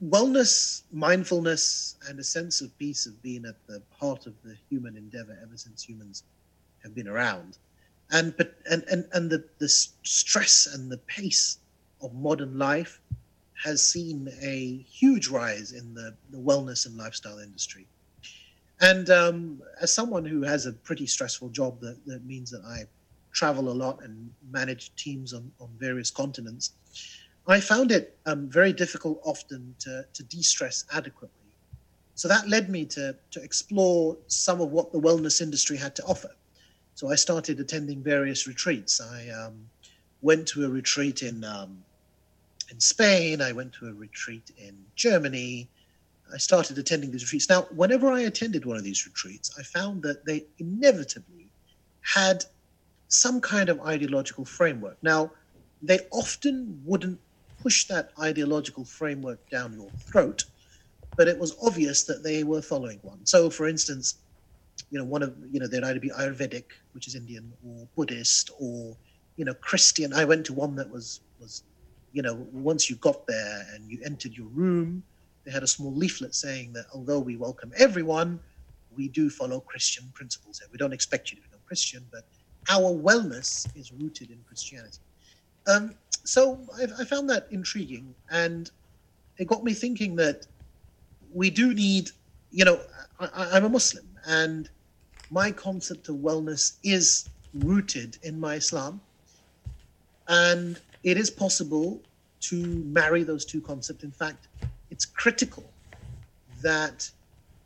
[0.00, 4.96] wellness, mindfulness, and a sense of peace have been at the heart of the human
[4.96, 6.22] endeavor ever since humans
[6.84, 7.58] have been around.
[8.12, 11.58] And but and and, and the, the stress and the pace
[12.02, 13.00] of modern life
[13.62, 17.86] has seen a huge rise in the, the wellness and lifestyle industry.
[18.80, 22.84] And um, as someone who has a pretty stressful job that, that means that I
[23.32, 26.72] travel a lot and manage teams on, on various continents,
[27.46, 31.36] I found it um, very difficult often to, to de stress adequately.
[32.14, 36.04] So that led me to, to explore some of what the wellness industry had to
[36.04, 36.30] offer.
[37.00, 39.00] So I started attending various retreats.
[39.00, 39.70] I um,
[40.20, 41.82] went to a retreat in um,
[42.70, 43.40] in Spain.
[43.40, 45.70] I went to a retreat in Germany.
[46.30, 47.48] I started attending these retreats.
[47.48, 51.46] Now, whenever I attended one of these retreats, I found that they inevitably
[52.02, 52.44] had
[53.08, 54.98] some kind of ideological framework.
[55.02, 55.32] Now,
[55.80, 57.18] they often wouldn't
[57.62, 60.44] push that ideological framework down your throat,
[61.16, 63.24] but it was obvious that they were following one.
[63.24, 64.18] So, for instance,
[64.90, 68.50] you know, one of you know, they'd either be Ayurvedic, which is Indian, or Buddhist,
[68.58, 68.96] or
[69.36, 70.12] you know, Christian.
[70.12, 71.62] I went to one that was was
[72.12, 75.04] you know, once you got there and you entered your room,
[75.44, 78.40] they had a small leaflet saying that although we welcome everyone,
[78.94, 80.68] we do follow Christian principles here.
[80.72, 82.24] We don't expect you to become Christian, but
[82.68, 84.98] our wellness is rooted in Christianity.
[85.68, 88.70] Um, so I, I found that intriguing, and
[89.38, 90.46] it got me thinking that
[91.32, 92.10] we do need,
[92.50, 92.80] you know,
[93.20, 94.68] I, I'm a Muslim, and
[95.30, 99.00] my concept of wellness is rooted in my Islam.
[100.28, 102.00] And it is possible
[102.40, 102.56] to
[102.86, 104.04] marry those two concepts.
[104.04, 104.48] In fact,
[104.90, 105.64] it's critical
[106.62, 107.10] that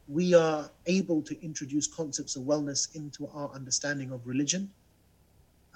[0.09, 4.71] we are able to introduce concepts of wellness into our understanding of religion.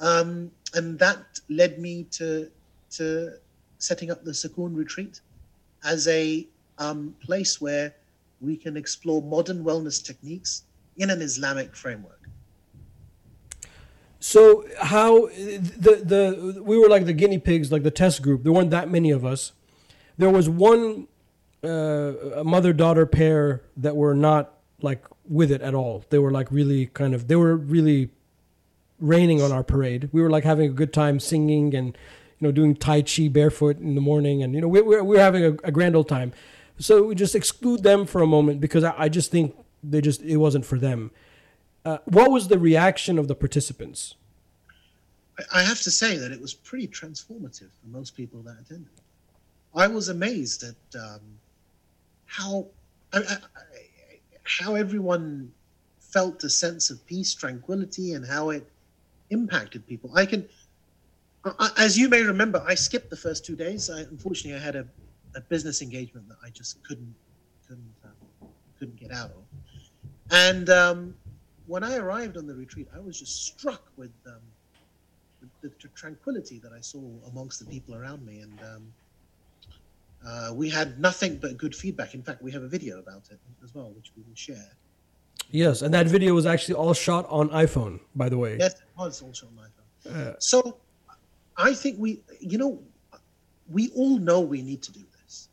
[0.01, 2.51] Um, and that led me to,
[2.93, 3.33] to
[3.79, 5.21] setting up the Sukoon retreat
[5.85, 6.47] as a
[6.79, 7.95] um, place where
[8.41, 10.63] we can explore modern wellness techniques
[10.99, 12.19] in an Islamic framework.
[14.21, 18.43] So how the the we were like the guinea pigs, like the test group.
[18.43, 19.53] There weren't that many of us.
[20.19, 21.07] There was one
[21.63, 26.05] uh, mother daughter pair that were not like with it at all.
[26.11, 28.11] They were like really kind of they were really
[28.99, 30.09] raining on our parade.
[30.13, 31.97] We were like having a good time singing and
[32.41, 35.17] you know doing tai chi barefoot in the morning, and you know we we, we
[35.17, 36.33] were having a, a grand old time.
[36.81, 40.23] So we just exclude them for a moment because I, I just think they just
[40.23, 41.11] it wasn't for them.
[41.85, 44.15] Uh, what was the reaction of the participants?
[45.53, 48.91] I have to say that it was pretty transformative for most people that attended.
[49.75, 51.21] I was amazed at um,
[52.27, 52.67] how
[53.13, 53.37] I, I,
[54.43, 55.53] how everyone
[56.01, 58.69] felt a sense of peace, tranquility, and how it
[59.31, 60.11] impacted people.
[60.17, 60.49] I can,
[61.45, 63.91] I, as you may remember, I skipped the first two days.
[63.91, 64.87] I, unfortunately, I had a,
[65.37, 67.15] a, business engagement that I just couldn't
[67.67, 68.47] couldn't uh,
[68.79, 69.43] couldn't get out of,
[70.31, 71.15] and um,
[71.67, 74.41] when I arrived on the retreat, I was just struck with, um,
[75.61, 77.01] the, the, tranquility that I saw
[77.31, 78.93] amongst the people around me, and um,
[80.27, 82.15] uh, we had nothing but good feedback.
[82.15, 84.71] In fact, we have a video about it as well, which we will share.
[85.51, 88.57] Yes, and that video was actually all shot on iPhone, by the way.
[88.59, 90.29] Yes, it was all shot on iPhone.
[90.29, 90.79] Uh, so,
[91.57, 92.81] I think we, you know,
[93.71, 95.49] we all know we need to do this,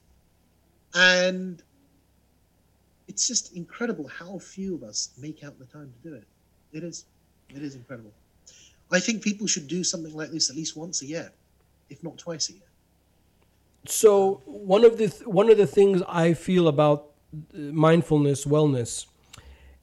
[0.94, 1.62] and
[3.16, 6.26] it's just incredible how few of us make out the time to do it.
[6.74, 7.06] It is,
[7.50, 8.12] it is incredible.
[8.92, 11.32] I think people should do something like this at least once a year,
[11.90, 12.70] if not twice a year.
[13.86, 17.58] So one of the th- one of the things I feel about uh,
[17.88, 19.06] mindfulness, wellness,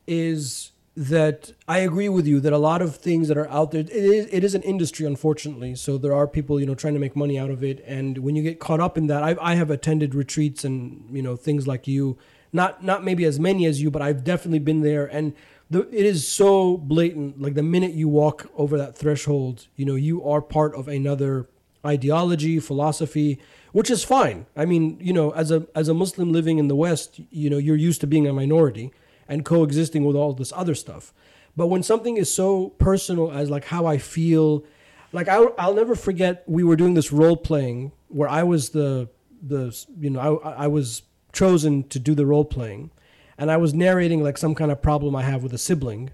[0.06, 3.80] is that I agree with you that a lot of things that are out there,
[3.80, 5.74] it is, it is an industry, unfortunately.
[5.74, 7.82] So there are people, you know, trying to make money out of it.
[7.86, 11.22] And when you get caught up in that, I, I have attended retreats and, you
[11.22, 12.18] know, things like you,
[12.52, 15.06] not, not maybe as many as you, but I've definitely been there.
[15.06, 15.34] And
[15.70, 17.40] the, it is so blatant.
[17.40, 21.48] Like the minute you walk over that threshold, you know, you are part of another
[21.84, 23.40] ideology, philosophy,
[23.72, 24.46] which is fine.
[24.56, 27.58] I mean, you know, as a, as a Muslim living in the West, you know,
[27.58, 28.92] you're used to being a minority
[29.28, 31.12] and coexisting with all this other stuff.
[31.56, 34.64] But when something is so personal as like how I feel,
[35.12, 39.08] like I, I'll never forget we were doing this role playing where I was the
[39.42, 42.90] the you know I I was chosen to do the role playing,
[43.38, 46.10] and I was narrating like some kind of problem I have with a sibling,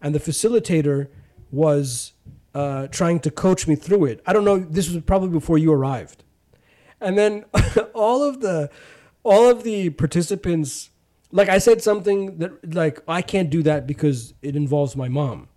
[0.00, 1.08] and the facilitator
[1.50, 2.12] was
[2.54, 4.22] uh, trying to coach me through it.
[4.26, 4.58] I don't know.
[4.58, 6.24] This was probably before you arrived,
[7.00, 7.44] and then
[7.94, 8.70] all of the
[9.24, 10.90] all of the participants
[11.30, 15.48] like I said something that like I can't do that because it involves my mom.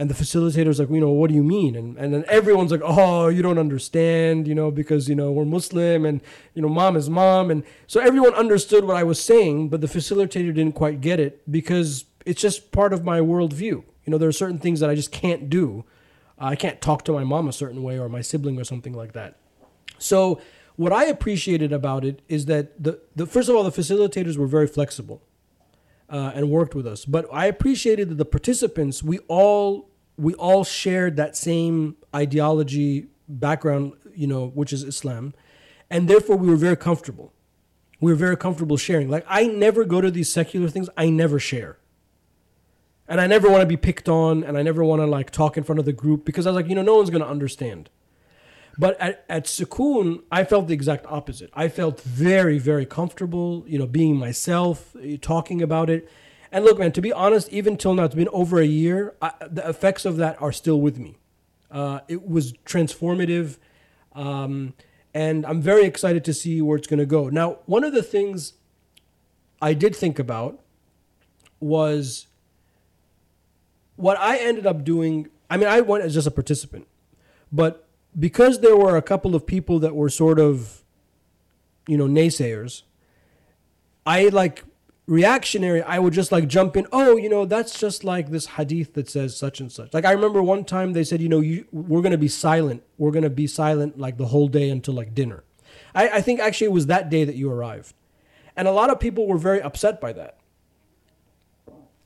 [0.00, 1.76] And the facilitator's like, you know, what do you mean?
[1.76, 5.44] And and then everyone's like, oh, you don't understand, you know, because you know we're
[5.44, 6.22] Muslim and
[6.54, 9.86] you know mom is mom, and so everyone understood what I was saying, but the
[9.86, 13.84] facilitator didn't quite get it because it's just part of my worldview.
[14.04, 15.84] You know, there are certain things that I just can't do.
[16.38, 19.12] I can't talk to my mom a certain way or my sibling or something like
[19.12, 19.36] that.
[19.98, 20.40] So
[20.76, 24.46] what I appreciated about it is that the, the first of all the facilitators were
[24.46, 25.20] very flexible
[26.08, 27.04] uh, and worked with us.
[27.04, 29.89] But I appreciated that the participants we all
[30.20, 35.34] we all shared that same ideology background, you know, which is Islam,
[35.88, 37.32] and therefore we were very comfortable.
[38.00, 39.08] We were very comfortable sharing.
[39.08, 40.88] Like I never go to these secular things.
[40.96, 41.78] I never share.
[43.08, 45.56] And I never want to be picked on, and I never want to like talk
[45.56, 47.28] in front of the group because I was like, you know, no one's going to
[47.28, 47.90] understand.
[48.78, 51.50] But at, at Sukoon, I felt the exact opposite.
[51.52, 56.08] I felt very, very comfortable, you know, being myself, eh, talking about it.
[56.52, 59.14] And look, man, to be honest, even till now, it's been over a year.
[59.22, 61.16] I, the effects of that are still with me.
[61.70, 63.58] Uh, it was transformative.
[64.14, 64.74] Um,
[65.14, 67.28] and I'm very excited to see where it's going to go.
[67.28, 68.54] Now, one of the things
[69.62, 70.60] I did think about
[71.60, 72.26] was
[73.96, 75.28] what I ended up doing.
[75.48, 76.86] I mean, I went as just a participant,
[77.52, 77.86] but
[78.18, 80.82] because there were a couple of people that were sort of,
[81.86, 82.82] you know, naysayers,
[84.06, 84.64] I like
[85.10, 86.86] reactionary, I would just like jump in.
[86.92, 89.92] Oh, you know, that's just like this hadith that says such and such.
[89.92, 92.84] Like I remember one time they said, you know, you, we're gonna be silent.
[92.96, 95.42] We're gonna be silent like the whole day until like dinner.
[95.96, 97.92] I, I think actually it was that day that you arrived,
[98.56, 100.38] and a lot of people were very upset by that.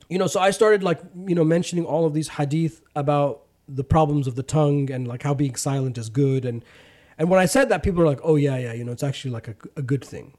[0.08, 3.84] You know, so I started like you know mentioning all of these hadith about the
[3.84, 6.62] problems of the tongue and like how being silent is good and
[7.16, 9.30] and when I said that people are like oh yeah yeah you know it's actually
[9.30, 10.34] like a, a good thing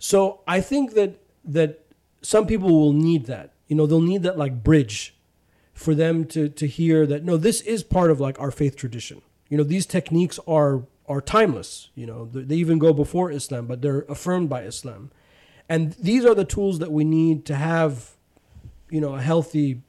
[0.00, 1.85] so I think that that
[2.22, 5.16] some people will need that you know they'll need that like bridge
[5.72, 9.22] for them to to hear that no this is part of like our faith tradition
[9.48, 13.82] you know these techniques are are timeless you know they even go before Islam but
[13.82, 15.10] they're affirmed by Islam
[15.68, 18.16] and these are the tools that we need to have
[18.90, 19.82] you know a healthy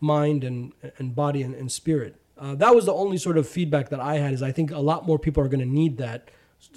[0.00, 3.88] mind and and body and, and spirit uh, that was the only sort of feedback
[3.90, 4.34] that I had.
[4.34, 6.28] Is I think a lot more people are going to need that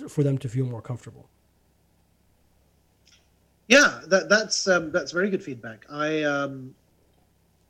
[0.07, 1.27] for them to feel more comfortable.
[3.67, 5.85] Yeah, that, that's um, that's very good feedback.
[5.89, 6.75] I um,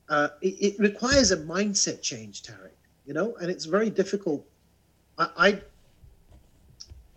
[0.09, 2.71] uh, it, it, requires a mindset change, Tarek.
[3.05, 4.45] You know, and it's very difficult.
[5.17, 5.61] I,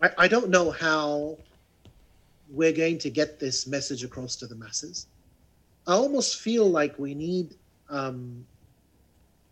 [0.01, 1.37] I I don't know how
[2.49, 5.07] we're going to get this message across to the masses.
[5.85, 7.55] I almost feel like we need
[7.89, 8.45] um,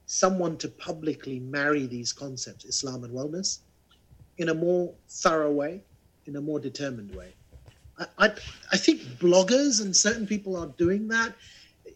[0.05, 3.59] someone to publicly marry these concepts, Islam and wellness,
[4.37, 5.81] in a more thorough way,
[6.25, 7.33] in a more determined way.
[8.17, 8.31] I,
[8.71, 11.33] I, think bloggers and certain people are doing that.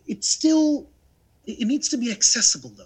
[0.07, 0.87] It's still,
[1.45, 2.85] it needs to be accessible though.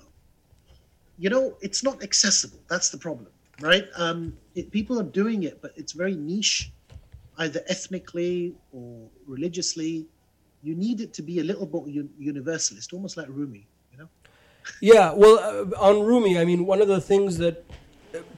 [1.18, 2.60] You know, it's not accessible.
[2.68, 3.86] That's the problem, right?
[3.96, 6.72] Um, it, people are doing it, but it's very niche,
[7.38, 10.08] either ethnically or religiously.
[10.62, 14.10] You need it to be a little bit universalist, almost like Rumi you know?
[14.82, 17.64] yeah, well, uh, on Rumi, I mean, one of the things that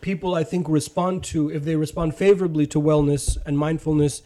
[0.01, 4.21] people I think respond to, if they respond favorably to wellness and mindfulness,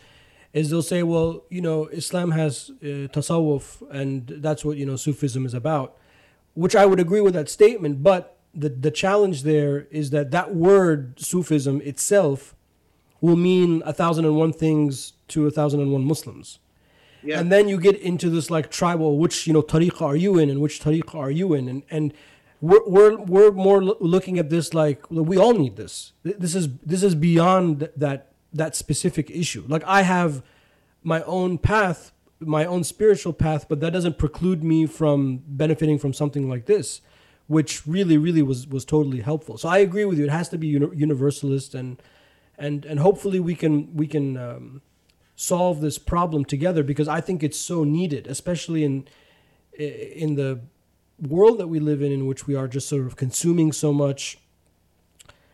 [0.54, 4.95] is they'll say, well, you know, Islam has uh, tasawwuf, and that's what you know
[4.95, 5.97] Sufism is about,
[6.54, 8.04] which I would agree with that statement.
[8.04, 12.56] But the the challenge there is that that word Sufism itself
[13.22, 16.60] will mean a thousand and one things to a thousand and one Muslims.
[17.24, 17.39] Yeah.
[17.39, 20.49] And then you get into this like tribal, which you know tariqa are you in,
[20.49, 22.14] and which tariqa are you in, and and
[22.60, 26.14] we're we're we're more looking at this like we all need this.
[26.24, 29.64] This is this is beyond that that specific issue.
[29.68, 30.43] Like I have
[31.04, 36.14] my own path my own spiritual path, but that doesn't preclude me from benefiting from
[36.14, 37.02] something like this,
[37.47, 39.58] which really, really was was totally helpful.
[39.58, 40.26] So I agree with you.
[40.26, 42.02] It has to be uni- universalist, and
[42.58, 44.82] and and hopefully we can we can um,
[45.36, 49.08] solve this problem together because I think it's so needed, especially in
[49.78, 50.62] in the
[51.20, 54.39] world that we live in, in which we are just sort of consuming so much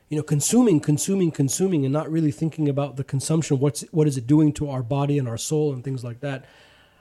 [0.10, 3.60] you know, consuming, consuming, consuming, and not really thinking about the consumption.
[3.60, 6.46] What's what is it doing to our body and our soul and things like that.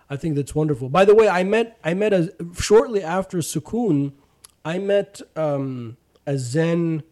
[0.08, 0.88] I think that's wonderful.
[0.88, 4.12] By the way, I met I met a shortly after Sukoon,
[4.64, 5.96] I met um,
[6.26, 7.02] a Zen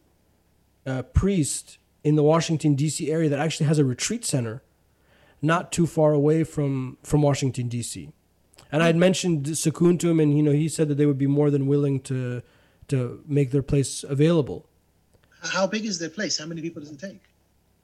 [0.87, 3.11] uh, priest in the Washington D.C.
[3.11, 4.63] area that actually has a retreat center,
[5.41, 8.11] not too far away from from Washington D.C.
[8.73, 11.19] And I had mentioned Sukoon to him, and you know he said that they would
[11.19, 12.43] be more than willing to
[12.89, 14.69] to make their place available.
[15.45, 16.39] How big is their place?
[16.39, 17.21] How many people does it take?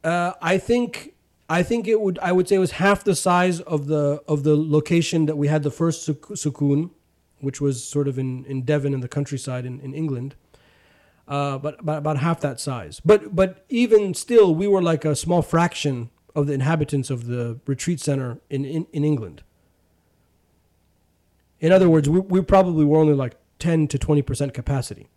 [0.03, 1.15] Uh, I think
[1.49, 4.43] I think it would I would say it was half the size of the of
[4.45, 6.91] the location that we had the first Sukoon,
[7.41, 10.35] which was sort of in, in Devon in the countryside in, in England.
[11.29, 13.01] Uh, but about, about half that size.
[13.01, 17.59] But but even still, we were like a small fraction of the inhabitants of the
[17.67, 19.43] retreat center in, in, in England.
[21.59, 25.09] In other words, we, we probably were only like 10 to 20% capacity.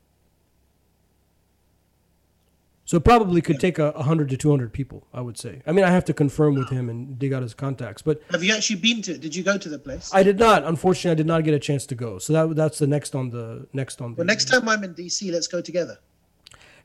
[2.94, 5.64] So probably could take a 100 to 200 people, I would say.
[5.66, 8.04] I mean, I have to confirm with him and dig out his contacts.
[8.04, 9.18] But have you actually been to?
[9.18, 10.12] Did you go to the place?
[10.14, 10.64] I did not.
[10.64, 12.20] Unfortunately, I did not get a chance to go.
[12.20, 14.14] So that that's the next on the next on.
[14.14, 15.98] The, well, next time I'm in DC, let's go together.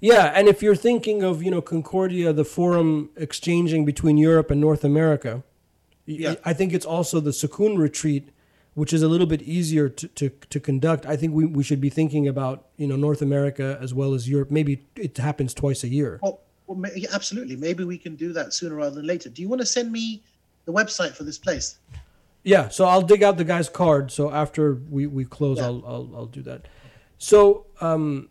[0.01, 4.63] Yeah, and if you're thinking of you know Concordia, the forum exchanging between Europe and
[4.63, 5.45] North America,
[6.07, 6.37] yeah.
[6.43, 8.31] I think it's also the Sukoon retreat
[8.79, 11.05] which is a little bit easier to, to, to conduct.
[11.05, 14.29] I think we, we should be thinking about you know North America as well as
[14.29, 14.53] Europe.
[14.53, 16.21] Maybe it happens twice a year.
[16.23, 17.57] Well, well absolutely.
[17.57, 19.31] Maybe we can do that sooner rather than later.
[19.31, 20.23] Do you want to send me
[20.65, 21.79] the website for this place?
[22.45, 24.13] Yeah, so I'll dig out the guy's card.
[24.13, 25.65] So after we, we close, yeah.
[25.65, 26.69] I'll, I'll I'll do that.
[27.19, 28.29] So um,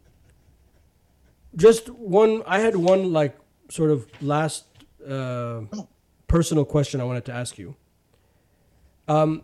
[1.57, 2.41] just one.
[2.47, 3.37] I had one like
[3.69, 4.63] sort of last
[5.05, 5.89] uh, oh.
[6.29, 7.75] personal question I wanted to ask you.
[9.09, 9.43] Um,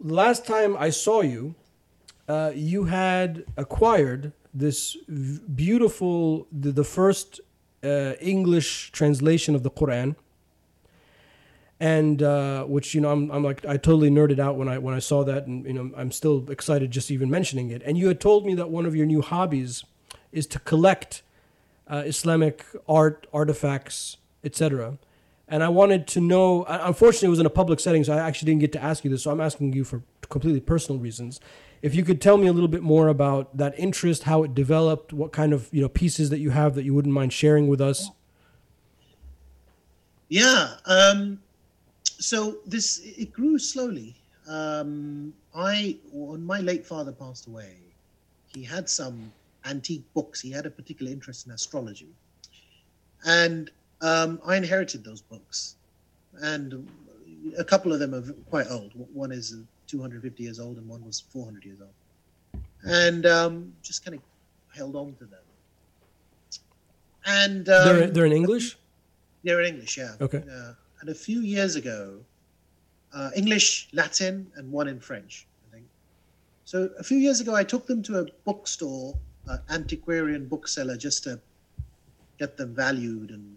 [0.00, 1.54] last time I saw you,
[2.28, 4.96] uh, you had acquired this
[5.54, 7.40] beautiful, the, the first
[7.84, 10.16] uh, English translation of the Quran,
[11.78, 14.94] and uh, which you know I'm, I'm like I totally nerded out when I when
[14.94, 17.82] I saw that, and you know I'm still excited just even mentioning it.
[17.84, 19.84] And you had told me that one of your new hobbies
[20.32, 21.22] is to collect
[21.86, 24.98] uh, Islamic art, artifacts, etc
[25.48, 26.64] and I wanted to know.
[26.64, 29.10] Unfortunately, it was in a public setting, so I actually didn't get to ask you
[29.10, 29.22] this.
[29.22, 31.40] So I'm asking you for completely personal reasons.
[31.82, 35.12] If you could tell me a little bit more about that interest, how it developed,
[35.12, 37.80] what kind of you know pieces that you have that you wouldn't mind sharing with
[37.80, 38.10] us.
[40.28, 40.74] Yeah.
[40.84, 41.40] Um,
[42.02, 44.16] so this it grew slowly.
[44.48, 47.76] Um, I when my late father passed away,
[48.48, 49.32] he had some
[49.64, 50.40] antique books.
[50.40, 52.08] He had a particular interest in astrology,
[53.24, 53.70] and
[54.06, 55.76] um, I inherited those books,
[56.40, 56.88] and
[57.58, 58.92] a couple of them are quite old.
[59.12, 59.56] One is
[59.88, 64.22] 250 years old, and one was 400 years old, and um, just kind of
[64.74, 65.40] held on to them.
[67.26, 68.76] And um, they're they're in English.
[69.42, 70.14] They're in English, yeah.
[70.20, 70.38] Okay.
[70.38, 72.20] Uh, and a few years ago,
[73.12, 75.86] uh, English, Latin, and one in French, I think.
[76.64, 79.14] So a few years ago, I took them to a bookstore,
[79.48, 81.40] uh, antiquarian bookseller, just to
[82.38, 83.55] get them valued and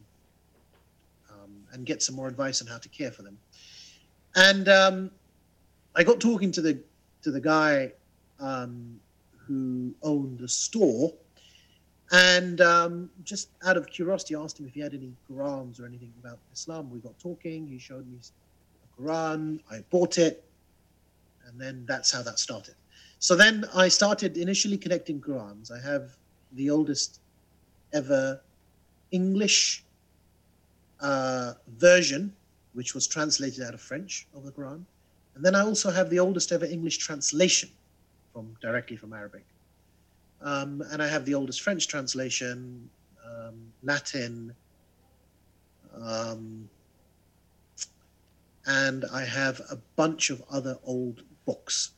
[1.73, 3.37] and get some more advice on how to care for them.
[4.35, 5.11] And um,
[5.95, 6.79] I got talking to the
[7.21, 7.91] to the guy
[8.39, 8.99] um,
[9.37, 11.13] who owned the store,
[12.11, 16.13] and um, just out of curiosity, asked him if he had any Qurans or anything
[16.23, 16.89] about Islam.
[16.89, 17.67] We got talking.
[17.67, 19.59] He showed me a Quran.
[19.71, 20.45] I bought it,
[21.45, 22.75] and then that's how that started.
[23.19, 25.71] So then I started initially connecting Qurans.
[25.71, 26.15] I have
[26.53, 27.19] the oldest
[27.91, 28.39] ever
[29.11, 29.83] English
[31.01, 32.33] uh, version,
[32.73, 34.83] which was translated out of French of the Quran.
[35.35, 37.69] And then I also have the oldest ever English translation
[38.33, 39.45] from directly from Arabic.
[40.41, 42.89] Um, and I have the oldest French translation,
[43.25, 44.55] um, Latin,
[46.01, 46.69] um,
[48.65, 51.91] and I have a bunch of other old books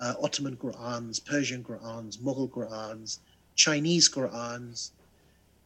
[0.00, 3.18] uh, Ottoman Qurans, Persian Qurans, Mughal Qurans,
[3.56, 4.90] Chinese Qurans,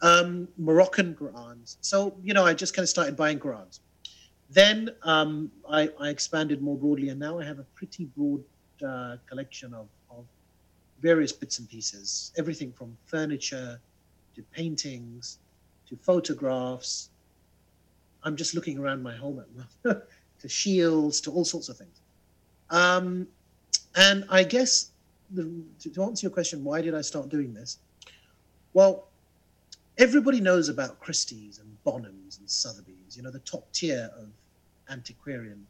[0.03, 1.77] um, Moroccan Qurans.
[1.81, 3.81] So, you know, I just kind of started buying Qurans.
[4.51, 8.43] Then um, I, I, expanded more broadly, and now I have a pretty broad
[8.87, 10.27] uh, collection of, of
[11.01, 13.81] various bits and pieces everything from furniture
[14.35, 15.39] to paintings
[15.89, 17.11] to photographs.
[18.25, 19.43] I'm just looking around my home
[19.85, 20.03] at
[20.41, 22.01] to shields to all sorts of things.
[22.71, 23.27] Um,
[23.97, 24.91] and I guess
[25.31, 25.51] the,
[25.81, 27.79] to answer your question, why did I start doing this?
[28.75, 29.09] Well,
[29.99, 34.29] everybody knows about Christie's and Bonhams and Sotheby's, you know, the top tier of
[34.91, 35.67] antiquarian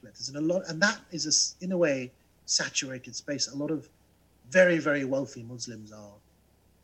[0.00, 2.10] collectors, and a lot, and that is a, in a way
[2.46, 3.48] saturated space.
[3.48, 3.88] A lot of
[4.50, 6.12] very, very wealthy Muslims are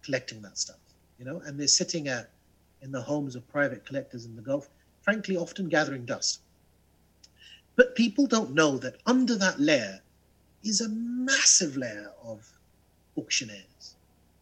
[0.02, 0.78] collecting that stuff,
[1.18, 2.30] you know, and they're sitting at
[2.82, 4.68] in the homes of private collectors in the Gulf,
[5.02, 6.40] frankly, often gathering dust.
[7.76, 10.00] But people don't know that under that layer
[10.62, 12.46] is a massive layer of
[13.16, 13.89] auctioneers.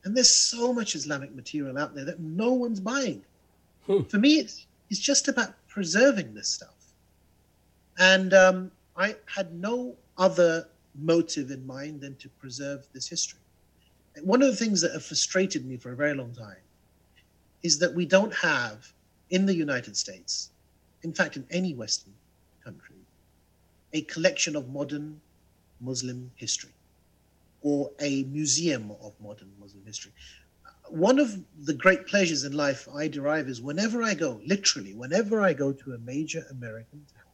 [0.09, 3.23] And there's so much Islamic material out there that no one's buying.
[3.87, 4.05] Hmm.
[4.05, 6.95] For me, it's, it's just about preserving this stuff.
[7.99, 13.41] And um, I had no other motive in mind than to preserve this history.
[14.23, 16.65] One of the things that have frustrated me for a very long time
[17.63, 18.91] is that we don't have
[19.29, 20.49] in the United States,
[21.03, 22.15] in fact, in any Western
[22.65, 22.97] country,
[23.93, 25.21] a collection of modern
[25.83, 26.71] Muslim history
[27.63, 30.13] or a museum of modern Muslim history.
[30.89, 35.43] One of the great pleasures in life I derive is whenever I go, literally, whenever
[35.43, 37.25] I go to a major American town,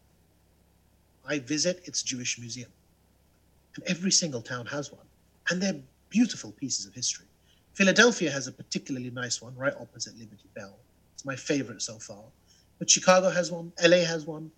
[1.26, 2.70] I visit its Jewish museum.
[3.76, 5.06] And every single town has one.
[5.50, 7.26] And they're beautiful pieces of history.
[7.74, 10.76] Philadelphia has a particularly nice one right opposite Liberty Bell.
[11.14, 12.22] It's my favorite so far.
[12.78, 14.50] But Chicago has one, LA has one.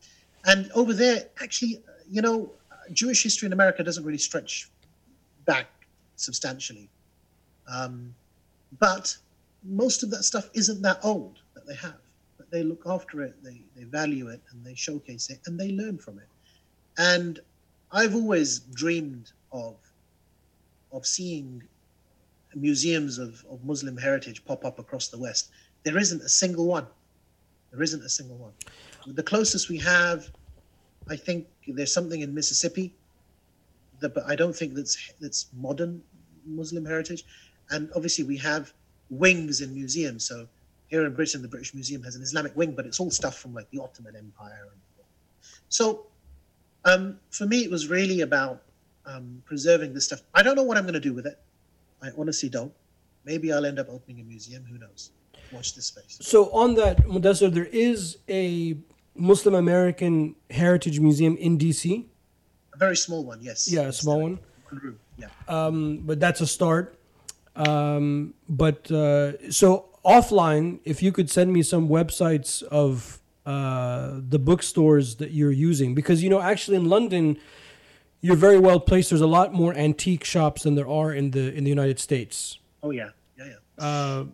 [0.44, 2.51] And over there, actually, uh, you know,
[2.93, 4.70] Jewish history in America doesn't really stretch
[5.47, 5.66] back
[6.16, 6.89] substantially.
[7.73, 8.14] Um,
[8.78, 9.16] but
[9.64, 11.98] most of that stuff isn't that old that they have.
[12.36, 15.73] But they look after it, they, they value it, and they showcase it, and they
[15.73, 16.28] learn from it.
[16.98, 17.40] And
[17.90, 19.77] I've always dreamed of
[20.93, 21.62] of seeing
[22.55, 25.51] museums of, of Muslim heritage pop up across the West.
[25.82, 26.86] There isn't a single one.
[27.70, 28.52] There isn't a single one.
[29.06, 30.31] The closest we have,
[31.09, 32.94] I think there's something in Mississippi,
[34.01, 36.02] but I don't think that's that's modern
[36.47, 37.24] Muslim heritage.
[37.70, 38.73] And obviously we have
[39.10, 40.27] wings in museums.
[40.27, 40.47] So
[40.89, 43.55] here in Britain, the British Museum has an Islamic wing, but it's all stuff from
[43.55, 44.68] like the Ottoman Empire.
[45.68, 46.06] so
[46.85, 48.62] um, for me, it was really about
[49.05, 50.23] um, preserving this stuff.
[50.35, 51.39] I don't know what I'm going to do with it.
[52.02, 52.73] I honestly don't.
[53.24, 54.64] Maybe I'll end up opening a museum.
[54.70, 55.10] Who knows?
[55.52, 56.18] Watch this space.
[56.20, 58.77] So on that, Mudassir, there is a
[59.16, 62.06] Muslim American Heritage Museum in DC.
[62.77, 63.73] A very small one, yes.
[63.73, 64.39] Yeah, a small one.
[65.16, 65.28] Yeah.
[65.48, 66.98] Um, but that's a start.
[67.55, 74.39] Um, but uh, so offline, if you could send me some websites of uh, the
[74.39, 77.39] bookstores that you're using, because you know, actually in London,
[78.20, 79.09] you're very well placed.
[79.09, 82.59] There's a lot more antique shops than there are in the in the United States.
[82.82, 83.85] Oh yeah, yeah, yeah.
[83.85, 84.24] Uh,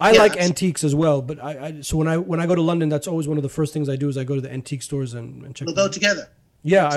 [0.00, 2.54] I yeah, like antiques as well, but I, I, so when I when I go
[2.54, 4.40] to London, that's always one of the first things I do is I go to
[4.40, 5.66] the antique stores and, and check.
[5.66, 6.28] We'll go together.
[6.68, 6.88] Yeah,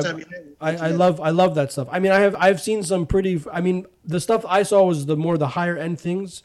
[0.59, 1.87] I, I, I, love I love that stuff.
[1.91, 3.41] I mean, I have I've seen some pretty.
[3.51, 6.43] I mean, the stuff I saw was the more the higher end things,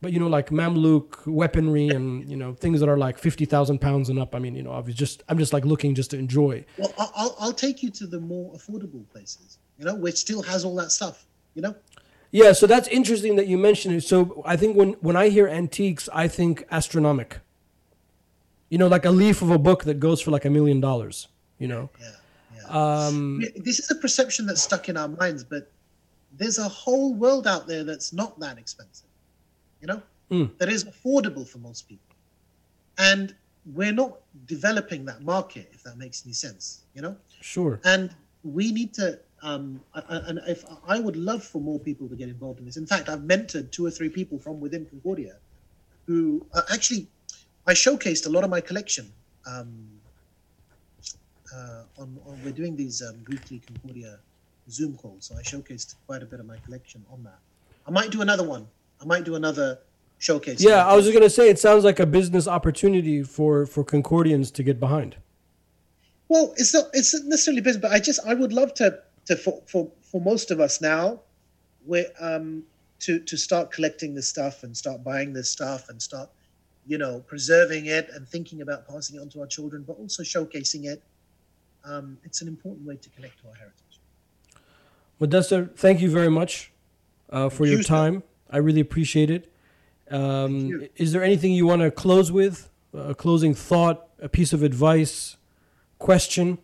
[0.00, 3.80] but you know, like Mamluk weaponry and you know things that are like fifty thousand
[3.80, 4.34] pounds and up.
[4.34, 6.64] I mean, you know, I was just I'm just like looking just to enjoy.
[6.76, 9.58] Well, I'll I'll take you to the more affordable places.
[9.78, 11.26] You know, which still has all that stuff.
[11.54, 11.76] You know.
[12.32, 14.02] Yeah, so that's interesting that you mentioned it.
[14.02, 17.38] So I think when when I hear antiques, I think astronomic.
[18.68, 21.28] You know, like a leaf of a book that goes for like a million dollars.
[21.58, 21.90] You know.
[22.00, 22.10] Yeah.
[22.68, 25.70] Um, this is a perception that's stuck in our minds, but
[26.32, 29.06] there's a whole world out there that's not that expensive
[29.80, 30.58] you know, mm.
[30.58, 32.16] that is affordable for most people.
[32.98, 33.34] And
[33.74, 37.16] we're not developing that market, if that makes any sense, you know?
[37.40, 37.80] Sure.
[37.84, 42.28] And we need to, um, and if I would love for more people to get
[42.28, 42.76] involved in this.
[42.76, 45.36] In fact, I've mentored two or three people from within Concordia
[46.06, 47.08] who uh, actually,
[47.66, 49.12] I showcased a lot of my collection.
[49.44, 49.88] Um,
[51.54, 54.18] uh, on, on, we're doing these um, weekly Concordia
[54.70, 57.38] Zoom calls, so I showcased quite a bit of my collection on that.
[57.86, 58.66] I might do another one
[59.00, 59.78] I might do another
[60.18, 60.62] showcase.
[60.62, 63.84] Yeah, I was just going to say it sounds like a business opportunity for for
[63.84, 65.16] Concordians to get behind.
[66.28, 69.36] Well, it's not it's not necessarily business, but I just I would love to to
[69.36, 71.20] for for, for most of us now,
[71.86, 72.64] we um
[73.00, 76.30] to to start collecting this stuff and start buying this stuff and start
[76.86, 80.22] you know preserving it and thinking about passing it on to our children, but also
[80.22, 81.02] showcasing it.
[81.86, 84.00] Um, it's an important way to connect to our heritage.
[85.20, 86.72] Mudassir, thank you very much
[87.30, 88.22] uh, for your time.
[88.50, 89.52] I really appreciate it.
[90.10, 92.70] Um, is there anything you want to close with?
[92.92, 95.36] A closing thought, a piece of advice,
[95.98, 96.58] question?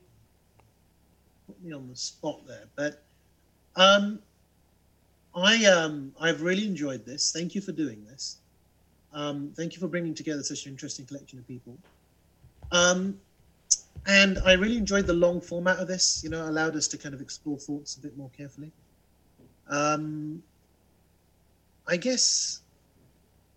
[1.46, 3.04] Put me on the spot there, but
[3.76, 4.20] um,
[5.34, 7.32] I um, I've really enjoyed this.
[7.32, 8.38] Thank you for doing this.
[9.12, 11.76] Um, thank you for bringing together such an interesting collection of people.
[14.06, 16.22] And I really enjoyed the long format of this.
[16.24, 18.72] You know, allowed us to kind of explore thoughts a bit more carefully.
[19.68, 20.42] Um,
[21.86, 22.62] I guess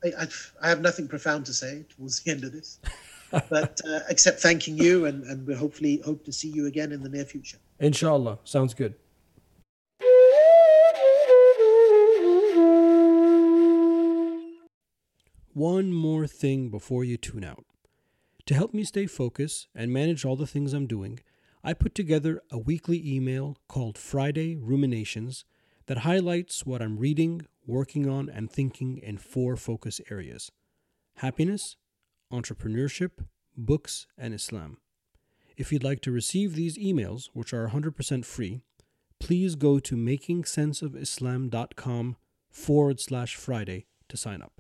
[0.04, 2.80] I, I've, I have nothing profound to say towards the end of this,
[3.50, 7.02] but uh, except thanking you, and, and we hopefully hope to see you again in
[7.02, 7.58] the near future.
[7.80, 8.40] Inshallah.
[8.44, 8.96] Sounds good.
[15.54, 17.66] One more thing before you tune out.
[18.48, 21.20] To help me stay focused and manage all the things I'm doing,
[21.64, 25.46] I put together a weekly email called Friday Ruminations
[25.88, 30.52] that highlights what I'm reading, working on, and thinking in four focus areas
[31.20, 31.78] happiness,
[32.32, 33.26] entrepreneurship,
[33.58, 34.78] books, and Islam.
[35.58, 38.62] If you'd like to receive these emails, which are 100% free,
[39.20, 42.16] please go to makingsenseofislam.com
[42.52, 44.52] forward slash Friday to sign up.